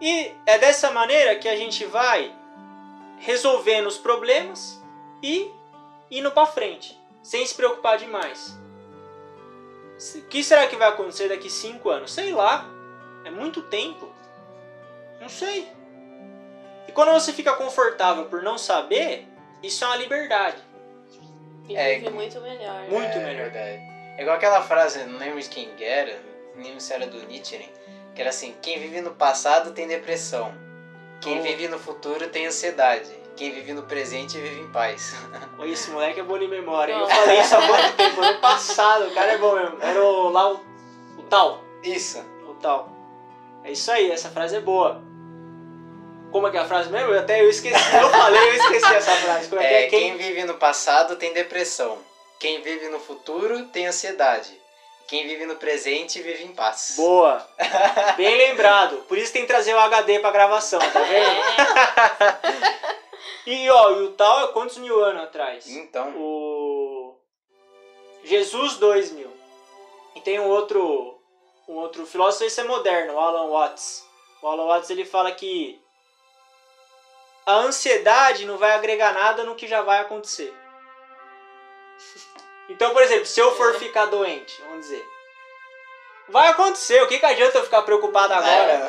E 0.00 0.32
é 0.46 0.58
dessa 0.58 0.90
maneira 0.90 1.36
que 1.36 1.48
a 1.48 1.56
gente 1.56 1.84
vai 1.84 2.34
resolvendo 3.18 3.86
os 3.86 3.98
problemas 3.98 4.82
e 5.22 5.50
indo 6.18 6.30
para 6.30 6.46
frente, 6.46 6.98
sem 7.22 7.44
se 7.44 7.54
preocupar 7.54 7.98
demais. 7.98 8.58
O 10.16 10.22
que 10.22 10.42
será 10.42 10.66
que 10.66 10.76
vai 10.76 10.88
acontecer 10.88 11.28
daqui 11.28 11.48
cinco 11.48 11.88
anos? 11.90 12.12
Sei 12.12 12.32
lá. 12.32 12.68
É 13.24 13.30
muito 13.30 13.62
tempo. 13.62 14.12
Não 15.20 15.28
sei. 15.28 15.68
E 16.86 16.92
quando 16.92 17.12
você 17.12 17.32
fica 17.32 17.54
confortável 17.54 18.26
por 18.26 18.42
não 18.42 18.58
saber, 18.58 19.26
isso 19.62 19.82
é 19.84 19.86
uma 19.86 19.96
liberdade. 19.96 20.62
E 21.68 21.76
é, 21.76 21.98
vive 21.98 22.10
muito 22.10 22.40
melhor. 22.40 22.82
Muito 22.90 23.16
é, 23.16 23.24
melhor. 23.24 23.50
Verdade. 23.50 23.82
É 24.16 24.22
igual 24.22 24.36
aquela 24.36 24.62
frase, 24.62 25.02
não 25.04 25.18
lembro 25.18 25.40
de 25.40 25.48
quem 25.48 25.72
era, 25.80 26.20
não 26.54 26.62
lembro 26.62 26.80
se 26.80 26.92
era 26.92 27.06
do 27.06 27.26
Nietzsche, 27.26 27.56
né? 27.56 27.68
que 28.14 28.20
era 28.20 28.30
assim: 28.30 28.54
quem 28.62 28.78
vive 28.78 29.00
no 29.00 29.14
passado 29.14 29.72
tem 29.72 29.88
depressão, 29.88 30.54
quem 31.20 31.40
oh. 31.40 31.42
vive 31.42 31.66
no 31.68 31.78
futuro 31.78 32.28
tem 32.28 32.46
ansiedade, 32.46 33.10
quem 33.36 33.50
vive 33.50 33.72
no 33.72 33.82
presente 33.82 34.38
vive 34.38 34.60
em 34.60 34.70
paz. 34.70 35.14
Oi, 35.58 35.70
esse 35.70 35.90
moleque 35.90 36.20
é 36.20 36.22
bom 36.22 36.38
de 36.38 36.46
memória. 36.46 36.92
Eu 36.92 37.06
falei 37.06 37.40
isso 37.40 37.56
há 37.56 37.60
muito 37.60 37.96
tempo, 37.96 38.20
ano 38.20 38.38
passado, 38.40 39.06
o 39.06 39.14
cara 39.14 39.32
é 39.32 39.38
bom 39.38 39.54
mesmo. 39.54 39.78
Era 39.80 40.02
o, 40.02 40.28
lá 40.30 40.52
o, 40.52 40.60
o 41.18 41.22
tal. 41.24 41.62
Isso. 41.82 42.18
O 42.48 42.54
tal. 42.54 42.88
É 43.64 43.72
isso 43.72 43.90
aí, 43.90 44.10
essa 44.10 44.30
frase 44.30 44.56
é 44.56 44.60
boa. 44.60 45.02
Como 46.30 46.46
é 46.46 46.50
que 46.50 46.56
é 46.56 46.60
a 46.60 46.64
frase 46.64 46.90
mesmo? 46.90 47.12
Eu 47.12 47.20
até 47.20 47.40
eu 47.40 47.48
esqueci, 47.48 47.96
eu 47.96 48.10
falei, 48.10 48.48
eu 48.48 48.54
esqueci 48.54 48.94
essa 48.94 49.12
frase. 49.12 49.48
Como 49.48 49.60
é, 49.60 49.64
é 49.64 49.68
que 49.68 49.74
é? 49.74 49.86
Quem... 49.88 50.16
quem 50.16 50.16
vive 50.16 50.44
no 50.44 50.54
passado 50.54 51.16
tem 51.16 51.32
depressão. 51.32 51.98
Quem 52.38 52.60
vive 52.60 52.88
no 52.88 52.98
futuro 52.98 53.66
tem 53.66 53.86
ansiedade. 53.86 54.60
Quem 55.06 55.26
vive 55.26 55.44
no 55.44 55.56
presente 55.56 56.20
vive 56.22 56.44
em 56.44 56.52
paz. 56.52 56.94
Boa! 56.96 57.46
Bem 58.16 58.36
lembrado. 58.36 58.96
Por 59.06 59.18
isso 59.18 59.32
tem 59.32 59.42
que 59.42 59.48
trazer 59.48 59.74
o 59.74 59.78
HD 59.78 60.18
pra 60.18 60.30
gravação, 60.30 60.80
tá 60.80 61.00
vendo? 61.00 61.40
É. 62.50 62.78
e 63.46 63.70
ó, 63.70 63.90
e 63.92 64.02
o 64.04 64.12
tal 64.12 64.44
é 64.44 64.52
quantos 64.52 64.78
mil 64.78 65.02
anos 65.04 65.22
atrás? 65.22 65.66
Então. 65.68 66.14
O. 66.16 67.18
Jesus, 68.24 68.76
dois 68.76 69.12
mil. 69.12 69.30
E 70.14 70.20
tem 70.20 70.40
um 70.40 70.48
outro. 70.48 71.20
Um 71.66 71.76
outro 71.76 72.04
filósofo, 72.04 72.44
esse 72.44 72.60
é 72.60 72.64
moderno, 72.64 73.14
o 73.14 73.18
Alan 73.18 73.48
Watts. 73.48 74.06
O 74.42 74.48
Alan 74.48 74.66
Watts 74.66 74.90
ele 74.90 75.04
fala 75.04 75.32
que 75.32 75.80
a 77.46 77.54
ansiedade 77.54 78.44
não 78.44 78.58
vai 78.58 78.72
agregar 78.72 79.14
nada 79.14 79.44
no 79.44 79.54
que 79.54 79.66
já 79.66 79.82
vai 79.82 80.00
acontecer. 80.00 80.52
Então, 82.66 82.94
por 82.94 83.02
exemplo, 83.02 83.26
se 83.26 83.38
eu 83.38 83.54
for 83.56 83.74
ficar 83.74 84.06
doente, 84.06 84.58
vamos 84.62 84.86
dizer. 84.86 85.06
Vai 86.30 86.48
acontecer, 86.48 87.02
o 87.02 87.06
que, 87.06 87.18
que 87.18 87.26
adianta 87.26 87.58
eu 87.58 87.64
ficar 87.64 87.82
preocupado 87.82 88.32
agora? 88.32 88.88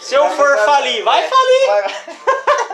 Se 0.00 0.16
eu 0.16 0.28
for 0.30 0.58
falir, 0.64 1.04
vai 1.04 1.28
falir! 1.28 1.66
Vai, 1.68 1.82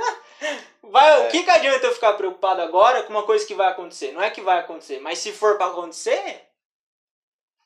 o 0.92 1.28
que, 1.28 1.42
que 1.42 1.50
adianta 1.50 1.86
eu 1.86 1.94
ficar 1.94 2.12
preocupado 2.14 2.62
agora 2.62 3.02
com 3.02 3.12
uma 3.12 3.24
coisa 3.24 3.46
que 3.46 3.54
vai 3.54 3.68
acontecer? 3.68 4.12
Não 4.12 4.22
é 4.22 4.30
que 4.30 4.40
vai 4.40 4.58
acontecer, 4.58 5.00
mas 5.00 5.18
se 5.18 5.32
for 5.32 5.56
para 5.56 5.66
acontecer, 5.66 6.42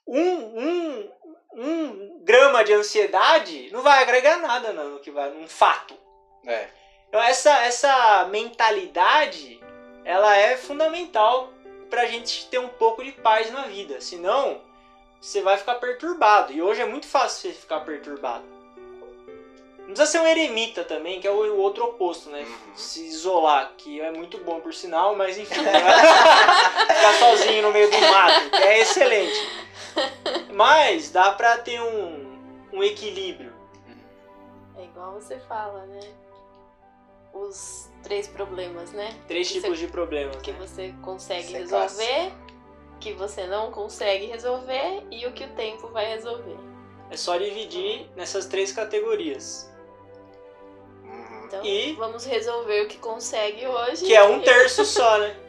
um, 0.07 0.21
um, 0.21 1.11
um 1.55 2.25
grama 2.25 2.65
de 2.65 2.73
ansiedade 2.73 3.71
não 3.73 3.83
vai 3.83 4.03
agregar 4.03 4.39
nada 4.39 4.73
no 4.73 4.99
que 5.01 5.11
vai, 5.11 5.31
num 5.31 5.49
fato. 5.49 5.95
É. 6.47 6.69
Então 7.09 7.21
essa, 7.23 7.65
essa 7.65 8.25
mentalidade, 8.31 9.61
ela 10.05 10.37
é 10.37 10.57
fundamental 10.57 11.53
pra 11.89 12.07
gente 12.07 12.47
ter 12.47 12.59
um 12.59 12.69
pouco 12.69 13.05
de 13.05 13.13
paz 13.13 13.51
na 13.51 13.63
vida. 13.63 14.01
Senão, 14.01 14.61
você 15.21 15.43
vai 15.43 15.59
ficar 15.59 15.75
perturbado. 15.75 16.53
E 16.53 16.63
hoje 16.63 16.81
é 16.81 16.87
muito 16.87 17.07
fácil 17.07 17.51
você 17.51 17.59
ficar 17.59 17.81
perturbado. 17.81 18.45
Não 19.91 19.95
precisa 19.97 20.07
ser 20.19 20.21
um 20.21 20.27
eremita 20.29 20.85
também, 20.85 21.21
que 21.21 21.27
é 21.27 21.31
o, 21.33 21.35
o 21.55 21.59
outro 21.59 21.85
oposto, 21.85 22.31
né? 22.31 22.43
Uhum. 22.43 22.77
Se 22.77 23.05
isolar, 23.09 23.73
que 23.77 24.01
é 24.01 24.13
muito 24.13 24.39
bom 24.39 24.61
por 24.61 24.73
sinal, 24.73 25.17
mas 25.17 25.37
enfim. 25.37 25.55
Ficar 25.59 27.15
sozinho 27.19 27.63
no 27.63 27.73
meio 27.73 27.91
do 27.91 27.99
mato, 28.01 28.51
que 28.51 28.63
é 28.63 28.79
excelente. 28.83 29.35
Mas 30.53 31.11
dá 31.11 31.33
pra 31.33 31.59
ter 31.59 31.81
um, 31.83 32.39
um 32.73 32.85
equilíbrio. 32.85 33.53
É 34.77 34.85
igual 34.85 35.15
você 35.15 35.41
fala, 35.41 35.85
né? 35.87 36.01
Os 37.35 37.89
três 38.05 38.29
problemas, 38.29 38.93
né? 38.93 39.13
Três 39.27 39.49
Que 39.49 39.55
tipos 39.55 39.71
você- 39.79 39.87
de 39.87 39.93
problemas. 39.93 40.37
Que 40.37 40.53
né? 40.53 40.59
você 40.61 40.95
consegue 41.03 41.47
Isso 41.47 41.57
é 41.57 41.59
resolver, 41.59 42.33
que 43.01 43.13
você 43.13 43.47
não 43.49 43.73
consegue 43.73 44.27
resolver 44.27 45.05
e 45.11 45.27
o 45.27 45.33
que 45.33 45.45
o 45.45 45.49
tempo 45.55 45.89
vai 45.89 46.07
resolver. 46.07 46.57
É 47.11 47.17
só 47.17 47.37
dividir 47.37 48.09
nessas 48.15 48.47
três 48.47 48.71
categorias. 48.73 49.69
Então, 51.51 51.65
E- 51.65 51.95
vamos 51.95 52.25
resolver 52.25 52.83
o 52.83 52.87
que 52.87 52.97
consegue 52.99 53.67
hoje. 53.67 54.05
Que 54.05 54.15
é 54.15 54.23
um 54.23 54.39
e- 54.39 54.45
terço 54.45 54.85
só, 54.85 55.19
né? 55.19 55.35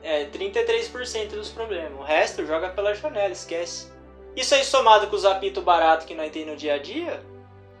É 0.00 0.26
33% 0.26 1.30
dos 1.30 1.48
problemas. 1.48 1.98
O 1.98 2.02
resto 2.02 2.46
joga 2.46 2.68
pela 2.68 2.94
janela, 2.94 3.32
esquece. 3.32 3.88
Isso 4.36 4.54
aí 4.54 4.64
somado 4.64 5.08
com 5.08 5.16
os 5.16 5.24
apitos 5.24 5.62
baratos 5.64 6.06
que 6.06 6.14
nós 6.14 6.30
tem 6.30 6.46
no 6.46 6.54
dia 6.54 6.74
a 6.74 6.78
dia, 6.78 7.20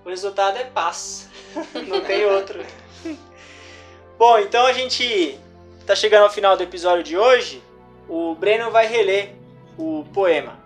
o 0.04 0.08
resultado 0.08 0.58
é 0.58 0.64
paz. 0.64 1.28
Não 1.86 2.00
tem 2.00 2.26
outro. 2.26 2.64
Bom, 4.18 4.36
então 4.40 4.66
a 4.66 4.72
gente 4.72 5.38
tá 5.86 5.94
chegando 5.94 6.24
ao 6.24 6.30
final 6.30 6.56
do 6.56 6.62
episódio 6.64 7.04
de 7.04 7.16
hoje. 7.16 7.62
O 8.08 8.34
Breno 8.34 8.68
vai 8.72 8.88
reler 8.88 9.36
o 9.78 10.04
poema. 10.12 10.58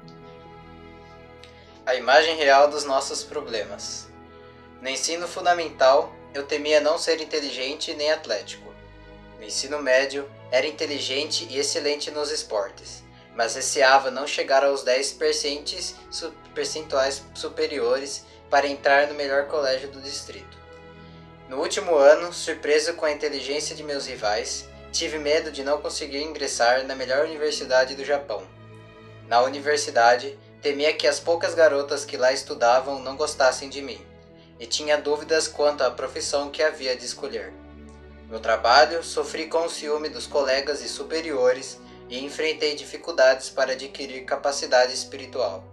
A 1.84 1.94
imagem 1.94 2.34
real 2.36 2.70
dos 2.70 2.84
nossos 2.84 3.22
problemas. 3.22 4.08
No 4.80 4.88
ensino 4.88 5.28
fundamental, 5.28 6.10
eu 6.34 6.44
temia 6.44 6.80
não 6.80 6.98
ser 6.98 7.20
inteligente 7.20 7.94
nem 7.94 8.10
atlético. 8.10 8.72
No 9.38 9.44
ensino 9.44 9.82
médio, 9.82 10.28
era 10.50 10.66
inteligente 10.66 11.46
e 11.50 11.58
excelente 11.58 12.10
nos 12.10 12.30
esportes, 12.30 13.02
mas 13.34 13.54
receava 13.54 14.10
não 14.10 14.26
chegar 14.26 14.64
aos 14.64 14.82
10 14.82 15.12
percentes- 15.12 15.94
su- 16.10 16.32
percentuais 16.54 17.22
superiores 17.34 18.24
para 18.48 18.68
entrar 18.68 19.08
no 19.08 19.14
melhor 19.14 19.46
colégio 19.46 19.88
do 19.88 20.00
distrito. 20.00 20.56
No 21.48 21.58
último 21.60 21.96
ano, 21.96 22.32
surpreso 22.32 22.94
com 22.94 23.04
a 23.04 23.10
inteligência 23.10 23.74
de 23.74 23.82
meus 23.82 24.06
rivais, 24.06 24.68
tive 24.92 25.18
medo 25.18 25.50
de 25.50 25.64
não 25.64 25.80
conseguir 25.80 26.22
ingressar 26.22 26.84
na 26.84 26.94
melhor 26.94 27.24
universidade 27.24 27.94
do 27.94 28.04
Japão. 28.04 28.46
Na 29.26 29.40
universidade, 29.42 30.38
temia 30.60 30.92
que 30.92 31.06
as 31.06 31.18
poucas 31.18 31.54
garotas 31.54 32.04
que 32.04 32.16
lá 32.16 32.32
estudavam 32.32 33.00
não 33.00 33.16
gostassem 33.16 33.68
de 33.68 33.82
mim, 33.82 34.00
e 34.58 34.66
tinha 34.66 34.96
dúvidas 34.96 35.48
quanto 35.48 35.82
à 35.82 35.90
profissão 35.90 36.50
que 36.50 36.62
havia 36.62 36.96
de 36.96 37.04
escolher. 37.04 37.52
No 38.28 38.40
trabalho, 38.40 39.02
sofri 39.04 39.46
com 39.46 39.66
o 39.66 39.68
ciúme 39.68 40.08
dos 40.08 40.26
colegas 40.26 40.82
e 40.82 40.88
superiores 40.88 41.78
e 42.08 42.24
enfrentei 42.24 42.74
dificuldades 42.74 43.50
para 43.50 43.72
adquirir 43.72 44.24
capacidade 44.24 44.94
espiritual. 44.94 45.64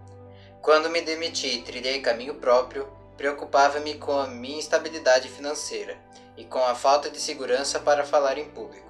Quando 0.61 0.89
me 0.89 1.01
demiti 1.01 1.47
e 1.47 1.61
trilhei 1.61 2.01
caminho 2.01 2.35
próprio, 2.35 2.87
preocupava-me 3.15 3.95
com 3.95 4.17
a 4.17 4.27
minha 4.27 4.59
instabilidade 4.59 5.29
financeira 5.29 5.97
e 6.35 6.43
com 6.43 6.63
a 6.63 6.75
falta 6.75 7.09
de 7.09 7.19
segurança 7.19 7.79
para 7.79 8.05
falar 8.05 8.37
em 8.37 8.49
público. 8.49 8.89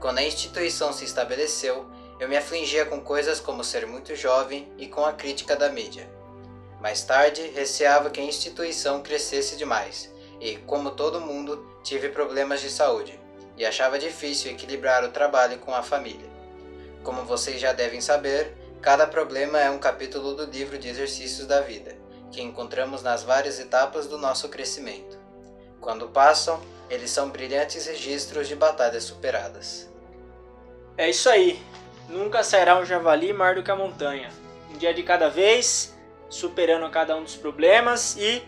Quando 0.00 0.18
a 0.18 0.22
instituição 0.22 0.92
se 0.92 1.04
estabeleceu, 1.04 1.86
eu 2.20 2.28
me 2.28 2.36
afligia 2.36 2.86
com 2.86 3.00
coisas 3.00 3.40
como 3.40 3.64
ser 3.64 3.86
muito 3.86 4.14
jovem 4.14 4.70
e 4.78 4.86
com 4.86 5.04
a 5.04 5.12
crítica 5.12 5.56
da 5.56 5.68
mídia. 5.68 6.08
Mais 6.84 7.02
tarde, 7.02 7.50
receava 7.54 8.10
que 8.10 8.20
a 8.20 8.24
instituição 8.24 9.02
crescesse 9.02 9.56
demais 9.56 10.12
e, 10.38 10.56
como 10.56 10.90
todo 10.90 11.18
mundo, 11.18 11.66
tive 11.82 12.10
problemas 12.10 12.60
de 12.60 12.68
saúde 12.68 13.18
e 13.56 13.64
achava 13.64 13.98
difícil 13.98 14.50
equilibrar 14.50 15.02
o 15.02 15.08
trabalho 15.08 15.58
com 15.60 15.74
a 15.74 15.82
família. 15.82 16.28
Como 17.02 17.24
vocês 17.24 17.58
já 17.58 17.72
devem 17.72 18.02
saber, 18.02 18.54
cada 18.82 19.06
problema 19.06 19.58
é 19.58 19.70
um 19.70 19.78
capítulo 19.78 20.34
do 20.34 20.44
livro 20.44 20.76
de 20.76 20.86
exercícios 20.86 21.46
da 21.46 21.62
vida, 21.62 21.96
que 22.30 22.42
encontramos 22.42 23.02
nas 23.02 23.22
várias 23.22 23.58
etapas 23.58 24.06
do 24.06 24.18
nosso 24.18 24.50
crescimento. 24.50 25.18
Quando 25.80 26.10
passam, 26.10 26.60
eles 26.90 27.08
são 27.08 27.30
brilhantes 27.30 27.86
registros 27.86 28.46
de 28.46 28.54
batalhas 28.54 29.04
superadas. 29.04 29.88
É 30.98 31.08
isso 31.08 31.30
aí. 31.30 31.62
Nunca 32.10 32.44
sairá 32.44 32.78
um 32.78 32.84
javali 32.84 33.32
maior 33.32 33.54
do 33.54 33.62
que 33.62 33.70
a 33.70 33.74
montanha. 33.74 34.28
Um 34.70 34.76
dia 34.76 34.92
de 34.92 35.02
cada 35.02 35.30
vez, 35.30 35.93
superando 36.34 36.88
cada 36.90 37.16
um 37.16 37.22
dos 37.22 37.36
problemas 37.36 38.16
e 38.16 38.42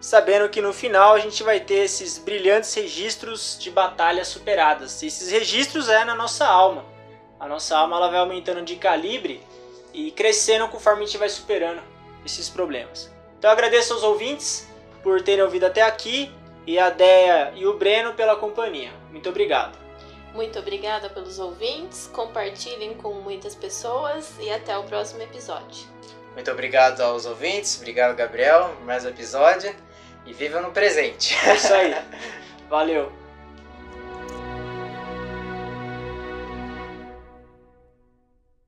sabendo 0.00 0.48
que 0.48 0.60
no 0.60 0.72
final 0.72 1.14
a 1.14 1.18
gente 1.18 1.42
vai 1.42 1.60
ter 1.60 1.84
esses 1.84 2.18
brilhantes 2.18 2.72
registros 2.74 3.56
de 3.58 3.70
batalhas 3.70 4.28
superadas. 4.28 5.02
Esses 5.02 5.30
registros 5.30 5.88
é 5.88 6.04
na 6.04 6.14
nossa 6.14 6.46
alma. 6.46 6.84
A 7.38 7.46
nossa 7.46 7.76
alma 7.76 7.96
ela 7.96 8.08
vai 8.08 8.20
aumentando 8.20 8.62
de 8.62 8.76
calibre 8.76 9.42
e 9.92 10.10
crescendo 10.10 10.68
conforme 10.68 11.02
a 11.02 11.06
gente 11.06 11.18
vai 11.18 11.28
superando 11.28 11.82
esses 12.24 12.48
problemas. 12.48 13.12
Então 13.38 13.50
eu 13.50 13.52
agradeço 13.52 13.92
aos 13.92 14.02
ouvintes 14.02 14.68
por 15.02 15.20
terem 15.22 15.44
ouvido 15.44 15.66
até 15.66 15.82
aqui 15.82 16.32
e 16.66 16.78
a 16.78 16.90
Deia 16.90 17.52
e 17.56 17.66
o 17.66 17.76
Breno 17.76 18.14
pela 18.14 18.36
companhia. 18.36 18.92
Muito 19.10 19.28
obrigado. 19.28 19.76
Muito 20.32 20.58
obrigada 20.58 21.10
pelos 21.10 21.38
ouvintes, 21.38 22.08
compartilhem 22.12 22.94
com 22.94 23.14
muitas 23.14 23.54
pessoas 23.54 24.34
e 24.40 24.50
até 24.50 24.76
o 24.78 24.84
próximo 24.84 25.22
episódio. 25.22 25.91
Muito 26.34 26.50
obrigado 26.50 27.00
aos 27.02 27.26
ouvintes, 27.26 27.76
obrigado 27.76 28.16
Gabriel, 28.16 28.74
mais 28.84 29.04
um 29.04 29.08
episódio 29.08 29.74
e 30.24 30.32
viva 30.32 30.60
no 30.60 30.70
presente. 30.70 31.36
É 31.46 31.54
isso 31.54 31.72
aí. 31.72 31.94
Valeu. 32.70 33.21